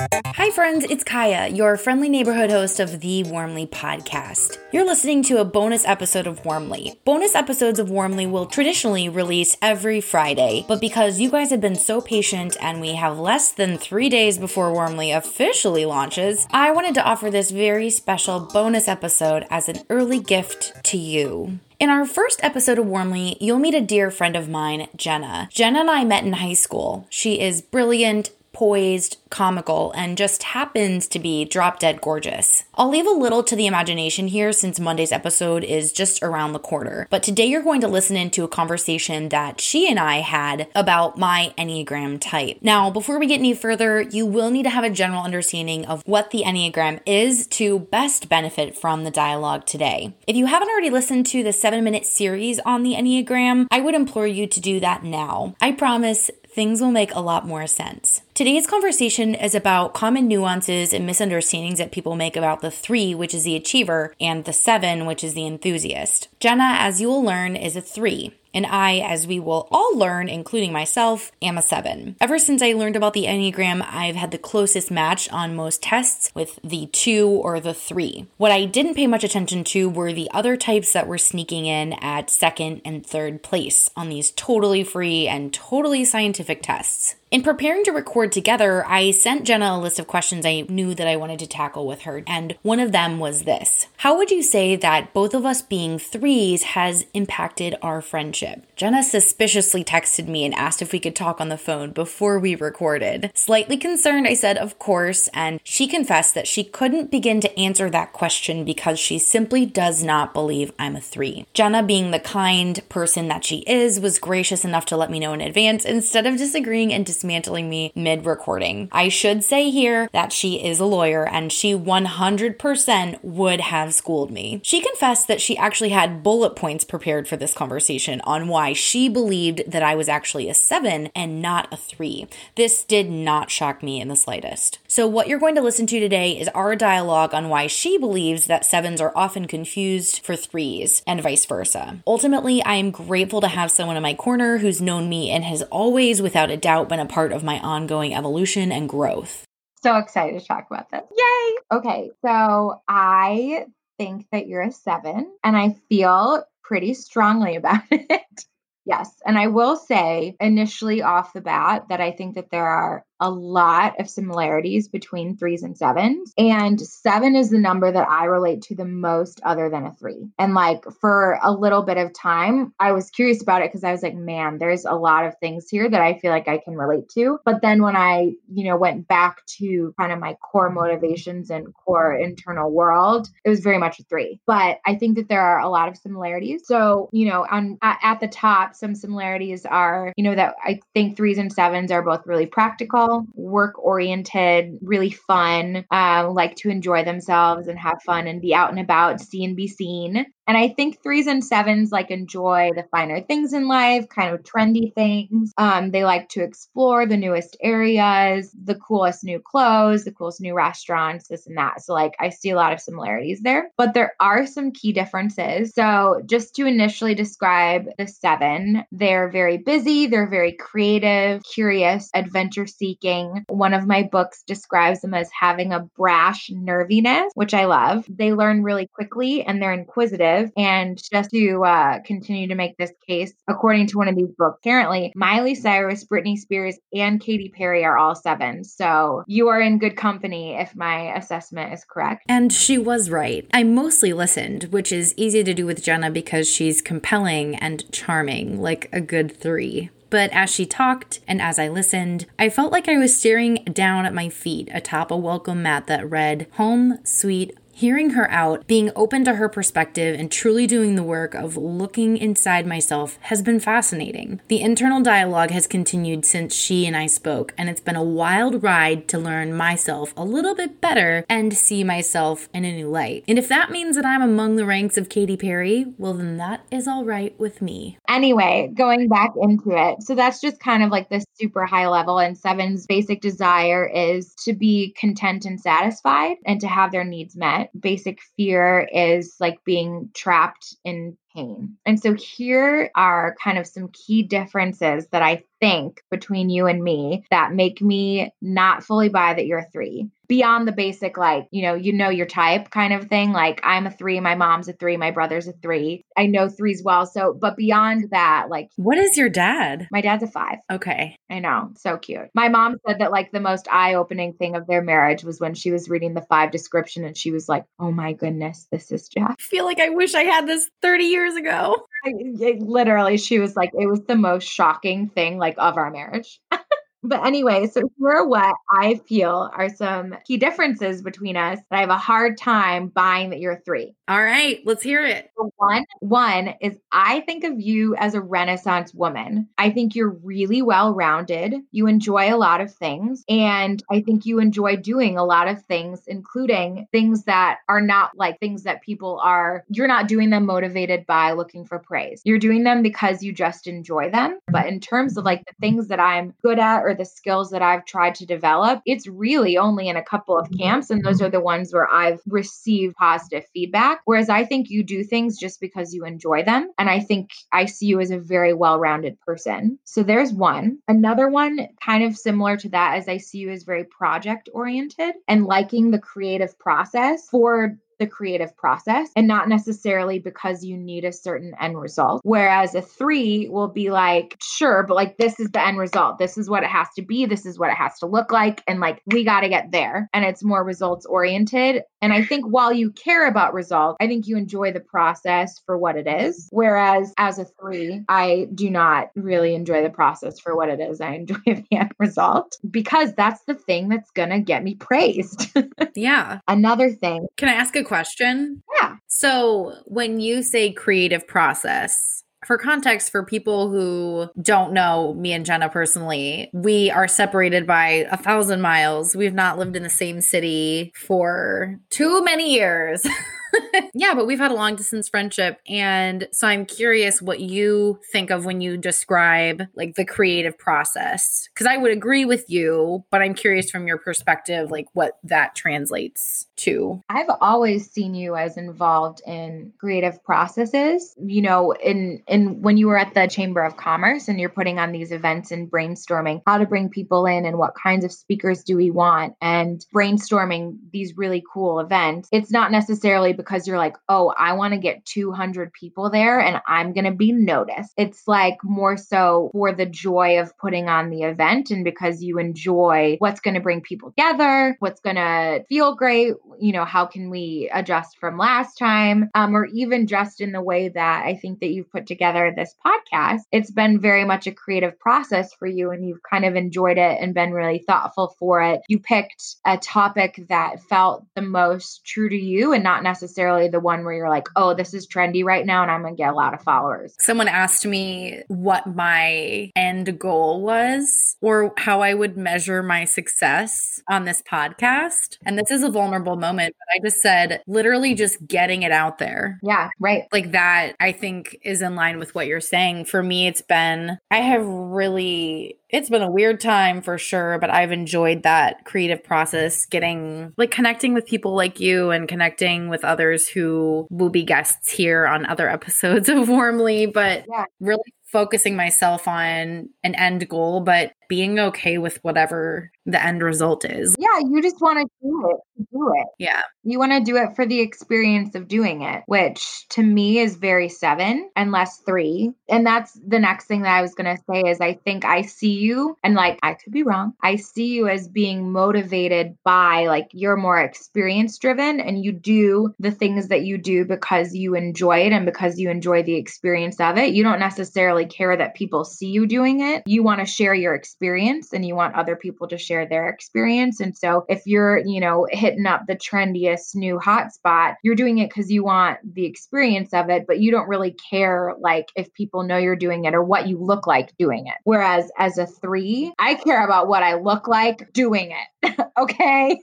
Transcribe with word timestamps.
Hi, 0.00 0.50
friends, 0.50 0.84
it's 0.88 1.02
Kaya, 1.02 1.48
your 1.48 1.76
friendly 1.76 2.08
neighborhood 2.08 2.50
host 2.50 2.78
of 2.78 3.00
the 3.00 3.24
Warmly 3.24 3.66
podcast. 3.66 4.56
You're 4.70 4.86
listening 4.86 5.24
to 5.24 5.38
a 5.38 5.44
bonus 5.44 5.84
episode 5.84 6.28
of 6.28 6.44
Warmly. 6.44 7.00
Bonus 7.04 7.34
episodes 7.34 7.80
of 7.80 7.90
Warmly 7.90 8.24
will 8.24 8.46
traditionally 8.46 9.08
release 9.08 9.56
every 9.60 10.00
Friday, 10.00 10.64
but 10.68 10.80
because 10.80 11.18
you 11.18 11.32
guys 11.32 11.50
have 11.50 11.60
been 11.60 11.74
so 11.74 12.00
patient 12.00 12.56
and 12.60 12.80
we 12.80 12.94
have 12.94 13.18
less 13.18 13.50
than 13.50 13.76
three 13.76 14.08
days 14.08 14.38
before 14.38 14.72
Warmly 14.72 15.10
officially 15.10 15.84
launches, 15.84 16.46
I 16.52 16.70
wanted 16.70 16.94
to 16.94 17.04
offer 17.04 17.28
this 17.28 17.50
very 17.50 17.90
special 17.90 18.38
bonus 18.38 18.86
episode 18.86 19.46
as 19.50 19.68
an 19.68 19.80
early 19.90 20.20
gift 20.20 20.74
to 20.84 20.96
you. 20.96 21.58
In 21.80 21.90
our 21.90 22.04
first 22.04 22.38
episode 22.44 22.78
of 22.78 22.86
Warmly, 22.86 23.36
you'll 23.40 23.58
meet 23.58 23.74
a 23.74 23.80
dear 23.80 24.12
friend 24.12 24.36
of 24.36 24.48
mine, 24.48 24.88
Jenna. 24.96 25.48
Jenna 25.52 25.80
and 25.80 25.90
I 25.90 26.04
met 26.04 26.24
in 26.24 26.34
high 26.34 26.54
school. 26.54 27.06
She 27.08 27.40
is 27.40 27.62
brilliant, 27.62 28.30
poised, 28.58 29.18
comical, 29.30 29.92
and 29.92 30.18
just 30.18 30.42
happens 30.42 31.06
to 31.06 31.20
be 31.20 31.44
drop 31.44 31.78
dead 31.78 32.00
gorgeous. 32.00 32.64
I'll 32.74 32.88
leave 32.88 33.06
a 33.06 33.10
little 33.10 33.44
to 33.44 33.54
the 33.54 33.68
imagination 33.68 34.26
here 34.26 34.52
since 34.52 34.80
Monday's 34.80 35.12
episode 35.12 35.62
is 35.62 35.92
just 35.92 36.24
around 36.24 36.54
the 36.54 36.58
corner, 36.58 37.06
but 37.08 37.22
today 37.22 37.46
you're 37.46 37.62
going 37.62 37.80
to 37.82 37.86
listen 37.86 38.16
into 38.16 38.42
a 38.42 38.48
conversation 38.48 39.28
that 39.28 39.60
she 39.60 39.88
and 39.88 39.96
I 39.96 40.16
had 40.22 40.66
about 40.74 41.16
my 41.16 41.54
Enneagram 41.56 42.20
type. 42.20 42.58
Now, 42.60 42.90
before 42.90 43.20
we 43.20 43.28
get 43.28 43.38
any 43.38 43.54
further, 43.54 44.00
you 44.00 44.26
will 44.26 44.50
need 44.50 44.64
to 44.64 44.70
have 44.70 44.82
a 44.82 44.90
general 44.90 45.22
understanding 45.22 45.84
of 45.86 46.02
what 46.04 46.32
the 46.32 46.42
Enneagram 46.42 46.98
is 47.06 47.46
to 47.58 47.78
best 47.78 48.28
benefit 48.28 48.76
from 48.76 49.04
the 49.04 49.12
dialogue 49.12 49.66
today. 49.66 50.16
If 50.26 50.34
you 50.34 50.46
haven't 50.46 50.68
already 50.68 50.90
listened 50.90 51.26
to 51.26 51.44
the 51.44 51.52
seven 51.52 51.84
minute 51.84 52.06
series 52.06 52.58
on 52.66 52.82
the 52.82 52.94
Enneagram, 52.94 53.68
I 53.70 53.78
would 53.78 53.94
implore 53.94 54.26
you 54.26 54.48
to 54.48 54.60
do 54.60 54.80
that 54.80 55.04
now. 55.04 55.54
I 55.60 55.70
promise 55.70 56.28
things 56.50 56.80
will 56.80 56.90
make 56.90 57.14
a 57.14 57.20
lot 57.20 57.46
more 57.46 57.66
sense. 57.66 58.22
Today's 58.34 58.66
conversation 58.66 59.34
is 59.34 59.54
about 59.54 59.94
common 59.94 60.26
nuances 60.26 60.92
and 60.92 61.06
misunderstandings 61.06 61.78
that 61.78 61.92
people 61.92 62.16
make 62.16 62.36
about 62.36 62.60
the 62.60 62.70
three, 62.70 63.14
which 63.14 63.34
is 63.34 63.44
the 63.44 63.56
achiever, 63.56 64.14
and 64.20 64.44
the 64.44 64.52
seven, 64.52 65.06
which 65.06 65.22
is 65.22 65.34
the 65.34 65.46
enthusiast. 65.46 66.28
Jenna, 66.40 66.76
as 66.78 67.00
you 67.00 67.08
will 67.08 67.22
learn, 67.22 67.56
is 67.56 67.76
a 67.76 67.80
three. 67.80 68.34
And 68.54 68.66
I, 68.66 68.98
as 68.98 69.26
we 69.26 69.40
will 69.40 69.68
all 69.70 69.96
learn, 69.96 70.28
including 70.28 70.72
myself, 70.72 71.30
am 71.42 71.58
a 71.58 71.62
seven. 71.62 72.16
Ever 72.20 72.38
since 72.38 72.62
I 72.62 72.72
learned 72.72 72.96
about 72.96 73.12
the 73.12 73.24
Enneagram, 73.24 73.86
I've 73.88 74.16
had 74.16 74.30
the 74.30 74.38
closest 74.38 74.90
match 74.90 75.28
on 75.30 75.54
most 75.54 75.82
tests 75.82 76.30
with 76.34 76.58
the 76.64 76.86
two 76.86 77.28
or 77.28 77.60
the 77.60 77.74
three. 77.74 78.26
What 78.36 78.52
I 78.52 78.64
didn't 78.64 78.94
pay 78.94 79.06
much 79.06 79.24
attention 79.24 79.64
to 79.64 79.88
were 79.88 80.12
the 80.12 80.30
other 80.32 80.56
types 80.56 80.92
that 80.92 81.06
were 81.06 81.18
sneaking 81.18 81.66
in 81.66 81.92
at 81.94 82.30
second 82.30 82.82
and 82.84 83.06
third 83.06 83.42
place 83.42 83.90
on 83.96 84.08
these 84.08 84.30
totally 84.32 84.84
free 84.84 85.28
and 85.28 85.52
totally 85.52 86.04
scientific 86.04 86.62
tests. 86.62 87.16
In 87.30 87.42
preparing 87.42 87.84
to 87.84 87.92
record 87.92 88.32
together, 88.32 88.86
I 88.86 89.10
sent 89.10 89.44
Jenna 89.44 89.72
a 89.72 89.78
list 89.78 89.98
of 89.98 90.06
questions 90.06 90.46
I 90.46 90.64
knew 90.66 90.94
that 90.94 91.06
I 91.06 91.16
wanted 91.16 91.38
to 91.40 91.46
tackle 91.46 91.86
with 91.86 92.02
her, 92.02 92.22
and 92.26 92.56
one 92.62 92.80
of 92.80 92.92
them 92.92 93.18
was 93.18 93.42
this 93.42 93.86
How 93.98 94.16
would 94.16 94.30
you 94.30 94.42
say 94.42 94.76
that 94.76 95.12
both 95.12 95.34
of 95.34 95.44
us 95.44 95.60
being 95.60 95.98
threes 95.98 96.62
has 96.62 97.04
impacted 97.12 97.76
our 97.82 98.00
friendship? 98.00 98.62
Jenna 98.76 99.02
suspiciously 99.02 99.84
texted 99.84 100.26
me 100.26 100.46
and 100.46 100.54
asked 100.54 100.80
if 100.80 100.90
we 100.90 100.98
could 100.98 101.14
talk 101.14 101.38
on 101.38 101.50
the 101.50 101.58
phone 101.58 101.90
before 101.90 102.38
we 102.38 102.54
recorded. 102.54 103.30
Slightly 103.34 103.76
concerned, 103.76 104.26
I 104.26 104.32
said, 104.32 104.56
Of 104.56 104.78
course, 104.78 105.28
and 105.34 105.60
she 105.62 105.86
confessed 105.86 106.34
that 106.34 106.48
she 106.48 106.64
couldn't 106.64 107.10
begin 107.10 107.42
to 107.42 107.58
answer 107.58 107.90
that 107.90 108.14
question 108.14 108.64
because 108.64 108.98
she 108.98 109.18
simply 109.18 109.66
does 109.66 110.02
not 110.02 110.32
believe 110.32 110.72
I'm 110.78 110.96
a 110.96 111.00
three. 111.02 111.44
Jenna, 111.52 111.82
being 111.82 112.10
the 112.10 112.20
kind 112.20 112.80
person 112.88 113.28
that 113.28 113.44
she 113.44 113.58
is, 113.66 114.00
was 114.00 114.18
gracious 114.18 114.64
enough 114.64 114.86
to 114.86 114.96
let 114.96 115.10
me 115.10 115.20
know 115.20 115.34
in 115.34 115.42
advance 115.42 115.84
instead 115.84 116.26
of 116.26 116.38
disagreeing 116.38 116.90
and 116.90 117.17
dismantling 117.18 117.68
me 117.68 117.90
mid 117.96 118.24
recording. 118.24 118.88
I 118.92 119.08
should 119.08 119.42
say 119.42 119.70
here 119.70 120.08
that 120.12 120.32
she 120.32 120.64
is 120.64 120.78
a 120.78 120.84
lawyer 120.84 121.26
and 121.26 121.50
she 121.50 121.74
100% 121.74 123.18
would 123.24 123.60
have 123.60 123.92
schooled 123.92 124.30
me. 124.30 124.60
She 124.62 124.80
confessed 124.80 125.26
that 125.26 125.40
she 125.40 125.58
actually 125.58 125.88
had 125.88 126.22
bullet 126.22 126.54
points 126.54 126.84
prepared 126.84 127.26
for 127.26 127.36
this 127.36 127.54
conversation 127.54 128.20
on 128.22 128.46
why 128.46 128.72
she 128.72 129.08
believed 129.08 129.64
that 129.66 129.82
I 129.82 129.96
was 129.96 130.08
actually 130.08 130.48
a 130.48 130.54
seven 130.54 131.10
and 131.16 131.42
not 131.42 131.72
a 131.72 131.76
three. 131.76 132.28
This 132.54 132.84
did 132.84 133.10
not 133.10 133.50
shock 133.50 133.82
me 133.82 134.00
in 134.00 134.06
the 134.06 134.14
slightest. 134.14 134.78
So, 134.90 135.06
what 135.06 135.28
you're 135.28 135.38
going 135.38 135.54
to 135.56 135.60
listen 135.60 135.86
to 135.88 136.00
today 136.00 136.32
is 136.32 136.48
our 136.48 136.74
dialogue 136.74 137.34
on 137.34 137.50
why 137.50 137.66
she 137.66 137.98
believes 137.98 138.46
that 138.46 138.64
sevens 138.64 139.02
are 139.02 139.12
often 139.14 139.46
confused 139.46 140.20
for 140.24 140.34
threes 140.34 141.02
and 141.06 141.22
vice 141.22 141.44
versa. 141.44 142.02
Ultimately, 142.06 142.62
I 142.62 142.76
am 142.76 142.90
grateful 142.90 143.42
to 143.42 143.48
have 143.48 143.70
someone 143.70 143.98
in 143.98 144.02
my 144.02 144.14
corner 144.14 144.56
who's 144.56 144.80
known 144.80 145.10
me 145.10 145.28
and 145.28 145.44
has 145.44 145.60
always, 145.64 146.22
without 146.22 146.50
a 146.50 146.56
doubt, 146.56 146.88
been 146.88 147.00
a 147.00 147.06
part 147.06 147.32
of 147.32 147.44
my 147.44 147.60
ongoing 147.60 148.14
evolution 148.14 148.72
and 148.72 148.88
growth. 148.88 149.44
So 149.82 149.98
excited 149.98 150.40
to 150.40 150.46
talk 150.46 150.68
about 150.70 150.90
this. 150.90 151.04
Yay! 151.14 151.76
Okay, 151.76 152.10
so 152.24 152.80
I 152.88 153.66
think 153.98 154.24
that 154.32 154.48
you're 154.48 154.62
a 154.62 154.72
seven, 154.72 155.30
and 155.44 155.54
I 155.54 155.76
feel 155.90 156.44
pretty 156.62 156.94
strongly 156.94 157.56
about 157.56 157.82
it. 157.90 158.46
yes. 158.86 159.20
And 159.26 159.36
I 159.36 159.48
will 159.48 159.76
say 159.76 160.34
initially 160.40 161.02
off 161.02 161.34
the 161.34 161.42
bat 161.42 161.88
that 161.90 162.00
I 162.00 162.10
think 162.12 162.36
that 162.36 162.48
there 162.50 162.66
are 162.66 163.04
a 163.20 163.30
lot 163.30 163.98
of 163.98 164.08
similarities 164.08 164.88
between 164.88 165.36
threes 165.36 165.62
and 165.62 165.76
sevens. 165.76 166.32
And 166.38 166.80
seven 166.80 167.36
is 167.36 167.50
the 167.50 167.58
number 167.58 167.90
that 167.90 168.08
I 168.08 168.24
relate 168.24 168.62
to 168.62 168.74
the 168.74 168.84
most, 168.84 169.40
other 169.44 169.70
than 169.70 169.86
a 169.86 169.94
three. 169.94 170.28
And 170.38 170.54
like 170.54 170.84
for 171.00 171.38
a 171.42 171.52
little 171.52 171.82
bit 171.82 171.96
of 171.96 172.12
time, 172.12 172.72
I 172.78 172.92
was 172.92 173.10
curious 173.10 173.42
about 173.42 173.62
it 173.62 173.68
because 173.68 173.84
I 173.84 173.92
was 173.92 174.02
like, 174.02 174.14
man, 174.14 174.58
there's 174.58 174.84
a 174.84 174.94
lot 174.94 175.24
of 175.24 175.36
things 175.38 175.68
here 175.68 175.88
that 175.88 176.00
I 176.00 176.18
feel 176.18 176.30
like 176.30 176.48
I 176.48 176.58
can 176.58 176.74
relate 176.74 177.08
to. 177.10 177.38
But 177.44 177.62
then 177.62 177.82
when 177.82 177.96
I, 177.96 178.32
you 178.52 178.64
know, 178.64 178.76
went 178.76 179.08
back 179.08 179.44
to 179.58 179.94
kind 179.98 180.12
of 180.12 180.18
my 180.18 180.34
core 180.34 180.70
motivations 180.70 181.50
and 181.50 181.74
core 181.74 182.14
internal 182.14 182.70
world, 182.70 183.28
it 183.44 183.48
was 183.48 183.60
very 183.60 183.78
much 183.78 183.98
a 183.98 184.04
three. 184.04 184.40
But 184.46 184.78
I 184.86 184.94
think 184.94 185.16
that 185.16 185.28
there 185.28 185.42
are 185.42 185.60
a 185.60 185.68
lot 185.68 185.88
of 185.88 185.96
similarities. 185.96 186.66
So, 186.66 187.08
you 187.12 187.28
know, 187.28 187.46
on 187.50 187.78
at, 187.82 188.18
the 188.20 188.28
top, 188.28 188.74
some 188.74 188.96
similarities 188.96 189.64
are, 189.64 190.12
you 190.16 190.24
know, 190.24 190.34
that 190.34 190.56
I 190.64 190.80
think 190.92 191.16
threes 191.16 191.38
and 191.38 191.52
sevens 191.52 191.92
are 191.92 192.02
both 192.02 192.26
really 192.26 192.46
practical 192.46 193.07
work 193.34 193.78
oriented, 193.78 194.78
really 194.82 195.10
fun, 195.10 195.84
uh, 195.90 196.30
like 196.30 196.56
to 196.56 196.70
enjoy 196.70 197.04
themselves 197.04 197.68
and 197.68 197.78
have 197.78 198.02
fun 198.02 198.26
and 198.26 198.40
be 198.40 198.54
out 198.54 198.70
and 198.70 198.80
about, 198.80 199.20
see 199.20 199.44
and 199.44 199.56
be 199.56 199.68
seen. 199.68 200.26
And 200.48 200.56
I 200.56 200.68
think 200.70 201.02
threes 201.02 201.26
and 201.26 201.44
sevens 201.44 201.92
like 201.92 202.10
enjoy 202.10 202.70
the 202.74 202.84
finer 202.90 203.20
things 203.20 203.52
in 203.52 203.68
life, 203.68 204.08
kind 204.08 204.34
of 204.34 204.42
trendy 204.42 204.94
things. 204.94 205.52
Um, 205.58 205.90
they 205.90 206.04
like 206.04 206.30
to 206.30 206.42
explore 206.42 207.04
the 207.04 207.18
newest 207.18 207.58
areas, 207.62 208.50
the 208.64 208.74
coolest 208.74 209.24
new 209.24 209.40
clothes, 209.40 210.04
the 210.04 210.12
coolest 210.12 210.40
new 210.40 210.54
restaurants, 210.54 211.28
this 211.28 211.46
and 211.46 211.58
that. 211.58 211.82
So, 211.82 211.92
like, 211.92 212.14
I 212.18 212.30
see 212.30 212.48
a 212.48 212.56
lot 212.56 212.72
of 212.72 212.80
similarities 212.80 213.40
there, 213.42 213.70
but 213.76 213.92
there 213.92 214.14
are 214.20 214.46
some 214.46 214.72
key 214.72 214.94
differences. 214.94 215.72
So, 215.74 216.22
just 216.24 216.54
to 216.54 216.66
initially 216.66 217.14
describe 217.14 217.84
the 217.98 218.06
seven, 218.06 218.84
they're 218.90 219.28
very 219.28 219.58
busy, 219.58 220.06
they're 220.06 220.30
very 220.30 220.52
creative, 220.52 221.42
curious, 221.42 222.08
adventure 222.14 222.66
seeking. 222.66 223.44
One 223.48 223.74
of 223.74 223.86
my 223.86 224.04
books 224.04 224.42
describes 224.46 225.02
them 225.02 225.12
as 225.12 225.28
having 225.38 225.74
a 225.74 225.80
brash 225.80 226.48
nerviness, 226.50 227.30
which 227.34 227.52
I 227.52 227.66
love. 227.66 228.06
They 228.08 228.32
learn 228.32 228.62
really 228.62 228.86
quickly 228.86 229.42
and 229.42 229.60
they're 229.60 229.74
inquisitive 229.74 230.37
and 230.56 231.00
just 231.12 231.30
to 231.30 231.64
uh, 231.64 232.00
continue 232.04 232.48
to 232.48 232.54
make 232.54 232.76
this 232.76 232.92
case, 233.06 233.32
according 233.48 233.86
to 233.88 233.98
one 233.98 234.08
of 234.08 234.16
these 234.16 234.30
books, 234.36 234.58
apparently 234.60 235.12
Miley 235.14 235.54
Cyrus, 235.54 236.04
Britney 236.04 236.36
Spears, 236.36 236.76
and 236.94 237.20
Katy 237.20 237.50
Perry 237.50 237.84
are 237.84 237.98
all 237.98 238.14
seven. 238.14 238.64
So 238.64 239.24
you 239.26 239.48
are 239.48 239.60
in 239.60 239.78
good 239.78 239.96
company 239.96 240.54
if 240.54 240.74
my 240.76 241.14
assessment 241.16 241.72
is 241.72 241.84
correct. 241.84 242.24
And 242.28 242.52
she 242.52 242.78
was 242.78 243.10
right. 243.10 243.46
I 243.52 243.64
mostly 243.64 244.12
listened, 244.12 244.64
which 244.64 244.92
is 244.92 245.14
easy 245.16 245.44
to 245.44 245.54
do 245.54 245.66
with 245.66 245.82
Jenna 245.82 246.10
because 246.10 246.48
she's 246.48 246.82
compelling 246.82 247.56
and 247.56 247.90
charming, 247.92 248.60
like 248.60 248.88
a 248.92 249.00
good 249.00 249.36
three. 249.36 249.90
But 250.10 250.30
as 250.32 250.50
she 250.50 250.64
talked 250.64 251.20
and 251.28 251.40
as 251.42 251.58
I 251.58 251.68
listened, 251.68 252.26
I 252.38 252.48
felt 252.48 252.72
like 252.72 252.88
I 252.88 252.96
was 252.96 253.16
staring 253.16 253.56
down 253.64 254.06
at 254.06 254.14
my 254.14 254.28
feet 254.28 254.68
atop 254.72 255.10
a 255.10 255.16
welcome 255.16 255.62
mat 255.62 255.86
that 255.86 256.08
read, 256.08 256.46
Home, 256.52 256.98
Sweet 257.04 257.56
Hearing 257.78 258.10
her 258.10 258.28
out, 258.28 258.66
being 258.66 258.90
open 258.96 259.24
to 259.24 259.36
her 259.36 259.48
perspective, 259.48 260.18
and 260.18 260.32
truly 260.32 260.66
doing 260.66 260.96
the 260.96 261.04
work 261.04 261.32
of 261.36 261.56
looking 261.56 262.16
inside 262.16 262.66
myself 262.66 263.20
has 263.20 263.40
been 263.40 263.60
fascinating. 263.60 264.40
The 264.48 264.60
internal 264.60 265.00
dialogue 265.00 265.52
has 265.52 265.68
continued 265.68 266.24
since 266.24 266.56
she 266.56 266.86
and 266.86 266.96
I 266.96 267.06
spoke, 267.06 267.54
and 267.56 267.68
it's 267.68 267.80
been 267.80 267.94
a 267.94 268.02
wild 268.02 268.64
ride 268.64 269.06
to 269.10 269.18
learn 269.20 269.56
myself 269.56 270.12
a 270.16 270.24
little 270.24 270.56
bit 270.56 270.80
better 270.80 271.24
and 271.28 271.56
see 271.56 271.84
myself 271.84 272.48
in 272.52 272.64
a 272.64 272.74
new 272.74 272.88
light. 272.88 273.22
And 273.28 273.38
if 273.38 273.46
that 273.46 273.70
means 273.70 273.94
that 273.94 274.04
I'm 274.04 274.22
among 274.22 274.56
the 274.56 274.66
ranks 274.66 274.98
of 274.98 275.08
Katy 275.08 275.36
Perry, 275.36 275.86
well, 275.98 276.14
then 276.14 276.36
that 276.36 276.66
is 276.72 276.88
all 276.88 277.04
right 277.04 277.38
with 277.38 277.62
me. 277.62 277.96
Anyway, 278.08 278.72
going 278.74 279.06
back 279.06 279.34
into 279.40 279.70
it. 279.70 280.02
So 280.02 280.16
that's 280.16 280.40
just 280.40 280.58
kind 280.58 280.82
of 280.82 280.90
like 280.90 281.10
this 281.10 281.24
super 281.34 281.64
high 281.64 281.86
level, 281.86 282.18
and 282.18 282.36
Seven's 282.36 282.86
basic 282.88 283.20
desire 283.20 283.86
is 283.86 284.34
to 284.42 284.52
be 284.52 284.96
content 284.98 285.44
and 285.44 285.60
satisfied 285.60 286.38
and 286.44 286.60
to 286.60 286.66
have 286.66 286.90
their 286.90 287.04
needs 287.04 287.36
met 287.36 287.67
basic 287.78 288.20
fear 288.36 288.88
is 288.92 289.36
like 289.40 289.62
being 289.64 290.10
trapped 290.14 290.76
in 290.84 291.16
pain. 291.34 291.76
And 291.86 292.00
so 292.00 292.14
here 292.14 292.90
are 292.94 293.36
kind 293.42 293.58
of 293.58 293.66
some 293.66 293.88
key 293.88 294.22
differences 294.22 295.06
that 295.08 295.22
I 295.22 295.42
think 295.60 296.02
between 296.10 296.50
you 296.50 296.66
and 296.66 296.82
me 296.82 297.24
that 297.30 297.52
make 297.52 297.80
me 297.80 298.32
not 298.40 298.84
fully 298.84 299.08
buy 299.08 299.34
that 299.34 299.46
you're 299.46 299.58
a 299.58 299.70
three. 299.70 300.08
Beyond 300.28 300.68
the 300.68 300.72
basic 300.72 301.16
like 301.16 301.46
you 301.50 301.62
know 301.62 301.74
you 301.74 301.92
know 301.92 302.10
your 302.10 302.26
type 302.26 302.68
kind 302.70 302.92
of 302.92 303.06
thing 303.06 303.32
like 303.32 303.62
i'm 303.64 303.86
a 303.86 303.90
three 303.90 304.20
my 304.20 304.34
mom's 304.34 304.68
a 304.68 304.74
three 304.74 304.98
my 304.98 305.10
brother's 305.10 305.48
a 305.48 305.54
three. 305.54 306.04
I 306.18 306.26
know 306.26 306.50
threes 306.50 306.82
well 306.84 307.06
so 307.06 307.32
but 307.32 307.56
beyond 307.56 308.10
that 308.10 308.48
like 308.50 308.68
what 308.76 308.98
is 308.98 309.16
your 309.16 309.30
dad? 309.30 309.88
My 309.90 310.02
dad's 310.02 310.22
a 310.22 310.26
five. 310.26 310.58
Okay. 310.70 311.16
I 311.30 311.38
know 311.38 311.70
so 311.76 311.96
cute. 311.96 312.28
My 312.34 312.48
mom 312.48 312.76
said 312.86 312.98
that 312.98 313.10
like 313.10 313.32
the 313.32 313.40
most 313.40 313.68
eye-opening 313.70 314.34
thing 314.34 314.54
of 314.54 314.66
their 314.66 314.82
marriage 314.82 315.24
was 315.24 315.40
when 315.40 315.54
she 315.54 315.70
was 315.70 315.88
reading 315.88 316.12
the 316.12 316.26
five 316.28 316.50
description 316.50 317.04
and 317.04 317.16
she 317.16 317.30
was 317.30 317.48
like 317.48 317.64
oh 317.78 317.90
my 317.90 318.12
goodness 318.12 318.66
this 318.70 318.92
is 318.92 319.08
jeff 319.08 319.30
i 319.30 319.34
feel 319.38 319.64
like 319.64 319.80
i 319.80 319.88
wish 319.88 320.14
i 320.14 320.22
had 320.22 320.46
this 320.46 320.68
30 320.82 321.04
years 321.04 321.34
ago. 321.34 321.76
I, 322.04 322.12
it, 322.16 322.60
literally 322.60 323.16
she 323.16 323.38
was 323.38 323.56
like 323.56 323.70
it 323.74 323.88
was 323.88 324.02
the 324.02 324.14
most 324.14 324.44
shocking 324.44 325.08
thing 325.08 325.38
like 325.38 325.47
of 325.56 325.76
our 325.76 325.90
marriage 325.90 326.40
But 327.02 327.24
anyway, 327.24 327.66
so 327.68 327.82
here 327.98 328.08
are 328.08 328.26
what 328.26 328.54
I 328.70 328.96
feel 329.06 329.50
are 329.54 329.68
some 329.68 330.16
key 330.26 330.36
differences 330.36 331.02
between 331.02 331.36
us 331.36 331.58
that 331.70 331.76
I 331.76 331.80
have 331.80 331.90
a 331.90 331.98
hard 331.98 332.36
time 332.36 332.88
buying 332.88 333.30
that 333.30 333.40
you're 333.40 333.60
three. 333.64 333.94
All 334.08 334.22
right, 334.22 334.60
let's 334.64 334.82
hear 334.82 335.04
it. 335.04 335.30
One, 335.56 335.84
one 336.00 336.54
is 336.60 336.78
I 336.90 337.20
think 337.20 337.44
of 337.44 337.60
you 337.60 337.94
as 337.96 338.14
a 338.14 338.20
renaissance 338.20 338.92
woman. 338.94 339.48
I 339.58 339.70
think 339.70 339.94
you're 339.94 340.10
really 340.10 340.62
well-rounded. 340.62 341.54
You 341.70 341.86
enjoy 341.86 342.34
a 342.34 342.36
lot 342.36 342.60
of 342.60 342.74
things, 342.74 343.22
and 343.28 343.82
I 343.90 344.00
think 344.00 344.26
you 344.26 344.40
enjoy 344.40 344.76
doing 344.76 345.18
a 345.18 345.24
lot 345.24 345.46
of 345.46 345.62
things, 345.66 346.02
including 346.06 346.88
things 346.90 347.24
that 347.24 347.58
are 347.68 347.80
not 347.80 348.16
like 348.16 348.40
things 348.40 348.62
that 348.64 348.82
people 348.82 349.20
are 349.22 349.64
you're 349.68 349.86
not 349.86 350.08
doing 350.08 350.30
them 350.30 350.46
motivated 350.46 351.06
by 351.06 351.32
looking 351.32 351.64
for 351.64 351.78
praise. 351.78 352.22
You're 352.24 352.38
doing 352.38 352.64
them 352.64 352.82
because 352.82 353.22
you 353.22 353.32
just 353.32 353.66
enjoy 353.66 354.10
them. 354.10 354.38
But 354.48 354.66
in 354.66 354.80
terms 354.80 355.16
of 355.16 355.24
like 355.24 355.44
the 355.44 355.54
things 355.60 355.88
that 355.88 356.00
I'm 356.00 356.34
good 356.42 356.58
at 356.58 356.87
or 356.88 356.94
the 356.94 357.04
skills 357.04 357.50
that 357.50 357.62
I've 357.62 357.84
tried 357.84 358.14
to 358.16 358.26
develop, 358.26 358.80
it's 358.86 359.06
really 359.06 359.56
only 359.56 359.88
in 359.88 359.96
a 359.96 360.02
couple 360.02 360.36
of 360.36 360.46
mm-hmm. 360.46 360.62
camps. 360.62 360.90
And 360.90 361.04
those 361.04 361.20
are 361.22 361.30
the 361.30 361.40
ones 361.40 361.72
where 361.72 361.88
I've 361.92 362.20
received 362.26 362.96
positive 362.96 363.44
feedback. 363.52 364.00
Whereas 364.04 364.28
I 364.28 364.44
think 364.44 364.70
you 364.70 364.82
do 364.82 365.04
things 365.04 365.38
just 365.38 365.60
because 365.60 365.94
you 365.94 366.04
enjoy 366.04 366.42
them. 366.42 366.72
And 366.78 366.88
I 366.88 367.00
think 367.00 367.30
I 367.52 367.66
see 367.66 367.86
you 367.86 368.00
as 368.00 368.10
a 368.10 368.18
very 368.18 368.54
well 368.54 368.78
rounded 368.78 369.20
person. 369.20 369.78
So 369.84 370.02
there's 370.02 370.32
one. 370.32 370.78
Another 370.88 371.28
one, 371.28 371.68
kind 371.84 372.02
of 372.04 372.16
similar 372.16 372.56
to 372.56 372.68
that, 372.70 372.98
is 372.98 373.08
I 373.08 373.18
see 373.18 373.38
you 373.38 373.50
as 373.50 373.64
very 373.64 373.84
project 373.84 374.48
oriented 374.52 375.14
and 375.26 375.44
liking 375.44 375.90
the 375.90 375.98
creative 375.98 376.58
process 376.58 377.28
for 377.28 377.76
the 377.98 378.06
creative 378.06 378.56
process 378.56 379.10
and 379.16 379.26
not 379.26 379.48
necessarily 379.48 380.18
because 380.18 380.64
you 380.64 380.76
need 380.76 381.04
a 381.04 381.12
certain 381.12 381.54
end 381.60 381.78
result. 381.78 382.20
Whereas 382.24 382.74
a 382.74 382.82
three 382.82 383.48
will 383.48 383.68
be 383.68 383.90
like, 383.90 384.36
sure, 384.42 384.84
but 384.84 384.94
like 384.94 385.16
this 385.16 385.38
is 385.40 385.50
the 385.50 385.64
end 385.64 385.78
result. 385.78 386.18
This 386.18 386.38
is 386.38 386.48
what 386.48 386.62
it 386.62 386.70
has 386.70 386.88
to 386.96 387.02
be. 387.02 387.26
This 387.26 387.46
is 387.46 387.58
what 387.58 387.70
it 387.70 387.76
has 387.76 387.98
to 388.00 388.06
look 388.06 388.32
like. 388.32 388.62
And 388.66 388.80
like 388.80 389.02
we 389.06 389.24
got 389.24 389.40
to 389.40 389.48
get 389.48 389.72
there. 389.72 390.08
And 390.12 390.24
it's 390.24 390.44
more 390.44 390.64
results 390.64 391.06
oriented. 391.06 391.82
And 392.00 392.12
I 392.12 392.24
think 392.24 392.46
while 392.46 392.72
you 392.72 392.90
care 392.92 393.26
about 393.26 393.54
results, 393.54 393.96
I 394.00 394.06
think 394.06 394.26
you 394.26 394.36
enjoy 394.36 394.72
the 394.72 394.80
process 394.80 395.60
for 395.66 395.76
what 395.76 395.96
it 395.96 396.06
is. 396.06 396.48
Whereas 396.50 397.12
as 397.18 397.38
a 397.38 397.44
three, 397.44 398.04
I 398.08 398.48
do 398.54 398.70
not 398.70 399.10
really 399.16 399.54
enjoy 399.54 399.82
the 399.82 399.90
process 399.90 400.38
for 400.38 400.56
what 400.56 400.68
it 400.68 400.80
is. 400.80 401.00
I 401.00 401.14
enjoy 401.14 401.36
the 401.46 401.66
end 401.72 401.92
result 401.98 402.56
because 402.70 403.14
that's 403.14 403.42
the 403.44 403.54
thing 403.54 403.88
that's 403.88 404.10
going 404.12 404.30
to 404.30 404.40
get 404.40 404.62
me 404.62 404.74
praised. 404.74 405.56
yeah. 405.94 406.40
Another 406.46 406.90
thing. 406.90 407.26
Can 407.36 407.48
I 407.48 407.52
ask 407.52 407.74
a 407.76 407.84
question? 407.88 408.62
Yeah. 408.80 408.96
So 409.08 409.74
when 409.86 410.20
you 410.20 410.42
say 410.42 410.72
creative 410.72 411.26
process, 411.26 412.22
for 412.46 412.56
context, 412.56 413.10
for 413.10 413.24
people 413.24 413.68
who 413.68 414.28
don't 414.40 414.72
know 414.72 415.14
me 415.14 415.32
and 415.32 415.44
Jenna 415.44 415.68
personally, 415.68 416.50
we 416.52 416.90
are 416.90 417.08
separated 417.08 417.66
by 417.66 418.06
a 418.10 418.16
thousand 418.16 418.60
miles. 418.60 419.16
We've 419.16 419.34
not 419.34 419.58
lived 419.58 419.74
in 419.74 419.82
the 419.82 419.90
same 419.90 420.20
city 420.20 420.92
for 420.94 421.80
too 421.90 422.22
many 422.22 422.54
years. 422.54 423.04
yeah, 423.94 424.14
but 424.14 424.26
we've 424.26 424.38
had 424.38 424.50
a 424.50 424.54
long 424.54 424.76
distance 424.76 425.08
friendship. 425.08 425.60
And 425.68 426.28
so 426.32 426.46
I'm 426.46 426.66
curious 426.66 427.22
what 427.22 427.40
you 427.40 428.00
think 428.12 428.30
of 428.30 428.44
when 428.44 428.60
you 428.60 428.76
describe 428.76 429.62
like 429.74 429.94
the 429.94 430.04
creative 430.04 430.58
process. 430.58 431.48
Cause 431.54 431.66
I 431.66 431.76
would 431.76 431.92
agree 431.92 432.24
with 432.24 432.44
you, 432.48 433.04
but 433.10 433.22
I'm 433.22 433.34
curious 433.34 433.70
from 433.70 433.86
your 433.86 433.98
perspective, 433.98 434.70
like 434.70 434.86
what 434.92 435.18
that 435.24 435.54
translates 435.54 436.46
to. 436.56 437.02
I've 437.08 437.30
always 437.40 437.90
seen 437.90 438.14
you 438.14 438.36
as 438.36 438.56
involved 438.56 439.22
in 439.26 439.72
creative 439.78 440.22
processes. 440.24 441.14
You 441.22 441.42
know, 441.42 441.72
in 441.72 442.22
in 442.26 442.62
when 442.62 442.76
you 442.76 442.88
were 442.88 442.98
at 442.98 443.14
the 443.14 443.26
Chamber 443.26 443.62
of 443.62 443.76
Commerce 443.76 444.28
and 444.28 444.40
you're 444.40 444.48
putting 444.48 444.78
on 444.78 444.92
these 444.92 445.12
events 445.12 445.50
and 445.50 445.70
brainstorming 445.70 446.42
how 446.46 446.58
to 446.58 446.66
bring 446.66 446.88
people 446.88 447.26
in 447.26 447.44
and 447.44 447.58
what 447.58 447.74
kinds 447.74 448.04
of 448.04 448.12
speakers 448.12 448.62
do 448.64 448.76
we 448.76 448.90
want 448.90 449.34
and 449.40 449.84
brainstorming 449.94 450.76
these 450.92 451.16
really 451.16 451.42
cool 451.52 451.80
events. 451.80 452.28
It's 452.32 452.50
not 452.50 452.70
necessarily 452.70 453.32
because 453.38 453.66
you're 453.66 453.78
like, 453.78 453.96
oh, 454.08 454.34
I 454.36 454.52
want 454.54 454.74
to 454.74 454.80
get 454.80 455.06
200 455.06 455.72
people 455.72 456.10
there 456.10 456.40
and 456.40 456.60
I'm 456.66 456.92
going 456.92 457.04
to 457.04 457.12
be 457.12 457.32
noticed. 457.32 457.94
It's 457.96 458.26
like 458.26 458.58
more 458.62 458.98
so 458.98 459.48
for 459.52 459.72
the 459.72 459.86
joy 459.86 460.40
of 460.40 460.58
putting 460.58 460.88
on 460.88 461.08
the 461.08 461.22
event 461.22 461.70
and 461.70 461.84
because 461.84 462.22
you 462.22 462.38
enjoy 462.38 463.16
what's 463.20 463.40
going 463.40 463.54
to 463.54 463.60
bring 463.60 463.80
people 463.80 464.10
together, 464.10 464.76
what's 464.80 465.00
going 465.00 465.16
to 465.16 465.64
feel 465.68 465.94
great, 465.94 466.34
you 466.60 466.72
know, 466.72 466.84
how 466.84 467.06
can 467.06 467.30
we 467.30 467.70
adjust 467.72 468.18
from 468.18 468.36
last 468.36 468.76
time, 468.76 469.30
um, 469.34 469.56
or 469.56 469.66
even 469.66 470.08
just 470.08 470.40
in 470.40 470.50
the 470.50 470.60
way 470.60 470.88
that 470.88 471.24
I 471.24 471.36
think 471.36 471.60
that 471.60 471.70
you've 471.70 471.90
put 471.92 472.08
together 472.08 472.52
this 472.54 472.74
podcast. 472.84 473.42
It's 473.52 473.70
been 473.70 474.00
very 474.00 474.24
much 474.24 474.48
a 474.48 474.52
creative 474.52 474.98
process 474.98 475.54
for 475.54 475.68
you 475.68 475.92
and 475.92 476.04
you've 476.04 476.22
kind 476.28 476.44
of 476.44 476.56
enjoyed 476.56 476.98
it 476.98 477.18
and 477.20 477.34
been 477.34 477.52
really 477.52 477.84
thoughtful 477.86 478.34
for 478.40 478.62
it. 478.62 478.80
You 478.88 478.98
picked 478.98 479.44
a 479.64 479.78
topic 479.78 480.44
that 480.48 480.82
felt 480.82 481.24
the 481.36 481.42
most 481.42 482.04
true 482.04 482.28
to 482.28 482.36
you 482.36 482.72
and 482.72 482.82
not 482.82 483.04
necessarily 483.04 483.27
necessarily 483.28 483.68
the 483.68 483.78
one 483.78 484.04
where 484.04 484.14
you're 484.14 484.30
like, 484.30 484.48
oh, 484.56 484.72
this 484.72 484.94
is 484.94 485.06
trendy 485.06 485.44
right 485.44 485.66
now 485.66 485.82
and 485.82 485.90
I'm 485.90 486.00
going 486.00 486.16
to 486.16 486.18
get 486.18 486.32
a 486.32 486.34
lot 486.34 486.54
of 486.54 486.62
followers. 486.62 487.14
Someone 487.20 487.46
asked 487.46 487.84
me 487.84 488.42
what 488.48 488.86
my 488.86 489.70
end 489.76 490.18
goal 490.18 490.62
was 490.62 491.36
or 491.42 491.74
how 491.76 492.00
I 492.00 492.14
would 492.14 492.38
measure 492.38 492.82
my 492.82 493.04
success 493.04 494.00
on 494.08 494.24
this 494.24 494.42
podcast. 494.42 495.36
And 495.44 495.58
this 495.58 495.70
is 495.70 495.82
a 495.82 495.90
vulnerable 495.90 496.36
moment, 496.36 496.74
but 496.78 496.96
I 496.96 497.06
just 497.06 497.20
said 497.20 497.62
literally 497.66 498.14
just 498.14 498.46
getting 498.46 498.82
it 498.82 498.92
out 498.92 499.18
there. 499.18 499.58
Yeah, 499.62 499.90
right. 500.00 500.22
Like 500.32 500.52
that, 500.52 500.94
I 500.98 501.12
think 501.12 501.58
is 501.62 501.82
in 501.82 501.96
line 501.96 502.18
with 502.18 502.34
what 502.34 502.46
you're 502.46 502.60
saying. 502.62 503.04
For 503.04 503.22
me, 503.22 503.46
it's 503.46 503.62
been, 503.62 504.18
I 504.30 504.38
have 504.38 504.64
really 504.64 505.78
it's 505.90 506.10
been 506.10 506.22
a 506.22 506.30
weird 506.30 506.60
time 506.60 507.00
for 507.00 507.16
sure, 507.16 507.58
but 507.58 507.70
I've 507.70 507.92
enjoyed 507.92 508.42
that 508.42 508.84
creative 508.84 509.24
process, 509.24 509.86
getting 509.86 510.52
like 510.56 510.70
connecting 510.70 511.14
with 511.14 511.26
people 511.26 511.54
like 511.54 511.80
you 511.80 512.10
and 512.10 512.28
connecting 512.28 512.88
with 512.88 513.04
others 513.04 513.48
who 513.48 514.06
will 514.10 514.28
be 514.28 514.44
guests 514.44 514.90
here 514.90 515.26
on 515.26 515.46
other 515.46 515.68
episodes 515.78 516.28
of 516.28 516.48
Warmly, 516.48 517.06
but 517.06 517.44
yeah. 517.48 517.64
really 517.80 518.12
focusing 518.30 518.76
myself 518.76 519.26
on 519.26 519.88
an 520.02 520.14
end 520.14 520.48
goal, 520.48 520.80
but 520.80 521.12
being 521.28 521.58
okay 521.58 521.98
with 521.98 522.18
whatever 522.22 522.90
the 523.04 523.22
end 523.24 523.42
result 523.42 523.84
is. 523.84 524.16
Yeah, 524.18 524.38
you 524.40 524.60
just 524.62 524.80
want 524.80 524.98
to 524.98 525.06
do 525.22 525.50
it. 525.50 525.86
Do 525.92 526.12
it. 526.14 526.26
Yeah. 526.38 526.62
You 526.82 526.98
want 526.98 527.12
to 527.12 527.20
do 527.20 527.36
it 527.36 527.54
for 527.54 527.66
the 527.66 527.80
experience 527.80 528.54
of 528.54 528.68
doing 528.68 529.02
it, 529.02 529.22
which 529.26 529.86
to 529.90 530.02
me 530.02 530.38
is 530.38 530.56
very 530.56 530.88
seven 530.88 531.50
and 531.54 531.70
less 531.70 531.98
three. 531.98 532.52
And 532.68 532.86
that's 532.86 533.12
the 533.26 533.38
next 533.38 533.66
thing 533.66 533.82
that 533.82 533.96
I 533.96 534.02
was 534.02 534.14
going 534.14 534.36
to 534.36 534.42
say 534.50 534.68
is 534.68 534.80
I 534.80 534.94
think 534.94 535.24
I 535.24 535.42
see 535.42 535.78
you, 535.78 536.16
and 536.22 536.34
like 536.34 536.58
I 536.62 536.74
could 536.74 536.92
be 536.92 537.02
wrong, 537.02 537.34
I 537.42 537.56
see 537.56 537.86
you 537.86 538.08
as 538.08 538.28
being 538.28 538.72
motivated 538.72 539.56
by 539.64 540.06
like 540.06 540.28
you're 540.32 540.56
more 540.56 540.80
experience 540.80 541.58
driven 541.58 542.00
and 542.00 542.24
you 542.24 542.32
do 542.32 542.94
the 542.98 543.10
things 543.10 543.48
that 543.48 543.64
you 543.64 543.78
do 543.78 544.04
because 544.04 544.54
you 544.54 544.74
enjoy 544.74 545.20
it 545.20 545.32
and 545.32 545.46
because 545.46 545.78
you 545.78 545.90
enjoy 545.90 546.22
the 546.22 546.34
experience 546.34 547.00
of 547.00 547.18
it. 547.18 547.34
You 547.34 547.42
don't 547.42 547.60
necessarily 547.60 548.17
care 548.26 548.56
that 548.56 548.74
people 548.74 549.04
see 549.04 549.28
you 549.28 549.46
doing 549.46 549.80
it. 549.80 550.02
You 550.06 550.22
want 550.22 550.40
to 550.40 550.46
share 550.46 550.74
your 550.74 550.94
experience 550.94 551.18
experience 551.28 551.72
and 551.72 551.84
you 551.84 551.94
want 551.94 552.14
other 552.14 552.36
people 552.36 552.68
to 552.68 552.78
share 552.78 553.06
their 553.06 553.28
experience. 553.28 554.00
And 554.00 554.16
so 554.16 554.44
if 554.48 554.66
you're, 554.66 554.98
you 554.98 555.20
know, 555.20 555.46
hitting 555.50 555.86
up 555.86 556.06
the 556.06 556.16
trendiest 556.16 556.94
new 556.94 557.18
hotspot, 557.18 557.96
you're 558.02 558.14
doing 558.14 558.38
it 558.38 558.48
because 558.48 558.70
you 558.70 558.84
want 558.84 559.18
the 559.34 559.44
experience 559.44 560.12
of 560.12 560.30
it, 560.30 560.46
but 560.46 560.60
you 560.60 560.70
don't 560.70 560.88
really 560.88 561.16
care 561.30 561.74
like 561.80 562.08
if 562.16 562.32
people 562.34 562.62
know 562.62 562.76
you're 562.76 562.96
doing 562.96 563.24
it 563.24 563.34
or 563.34 563.42
what 563.42 563.68
you 563.68 563.78
look 563.78 564.06
like 564.06 564.36
doing 564.38 564.66
it. 564.66 564.76
Whereas 564.84 565.30
as 565.38 565.58
a 565.58 565.66
three, 565.66 566.32
I 566.38 566.54
care 566.54 566.84
about 566.84 567.08
what 567.08 567.22
I 567.22 567.34
look 567.34 567.68
like 567.68 568.12
doing 568.12 568.50
it. 568.50 568.77
okay. 569.18 569.80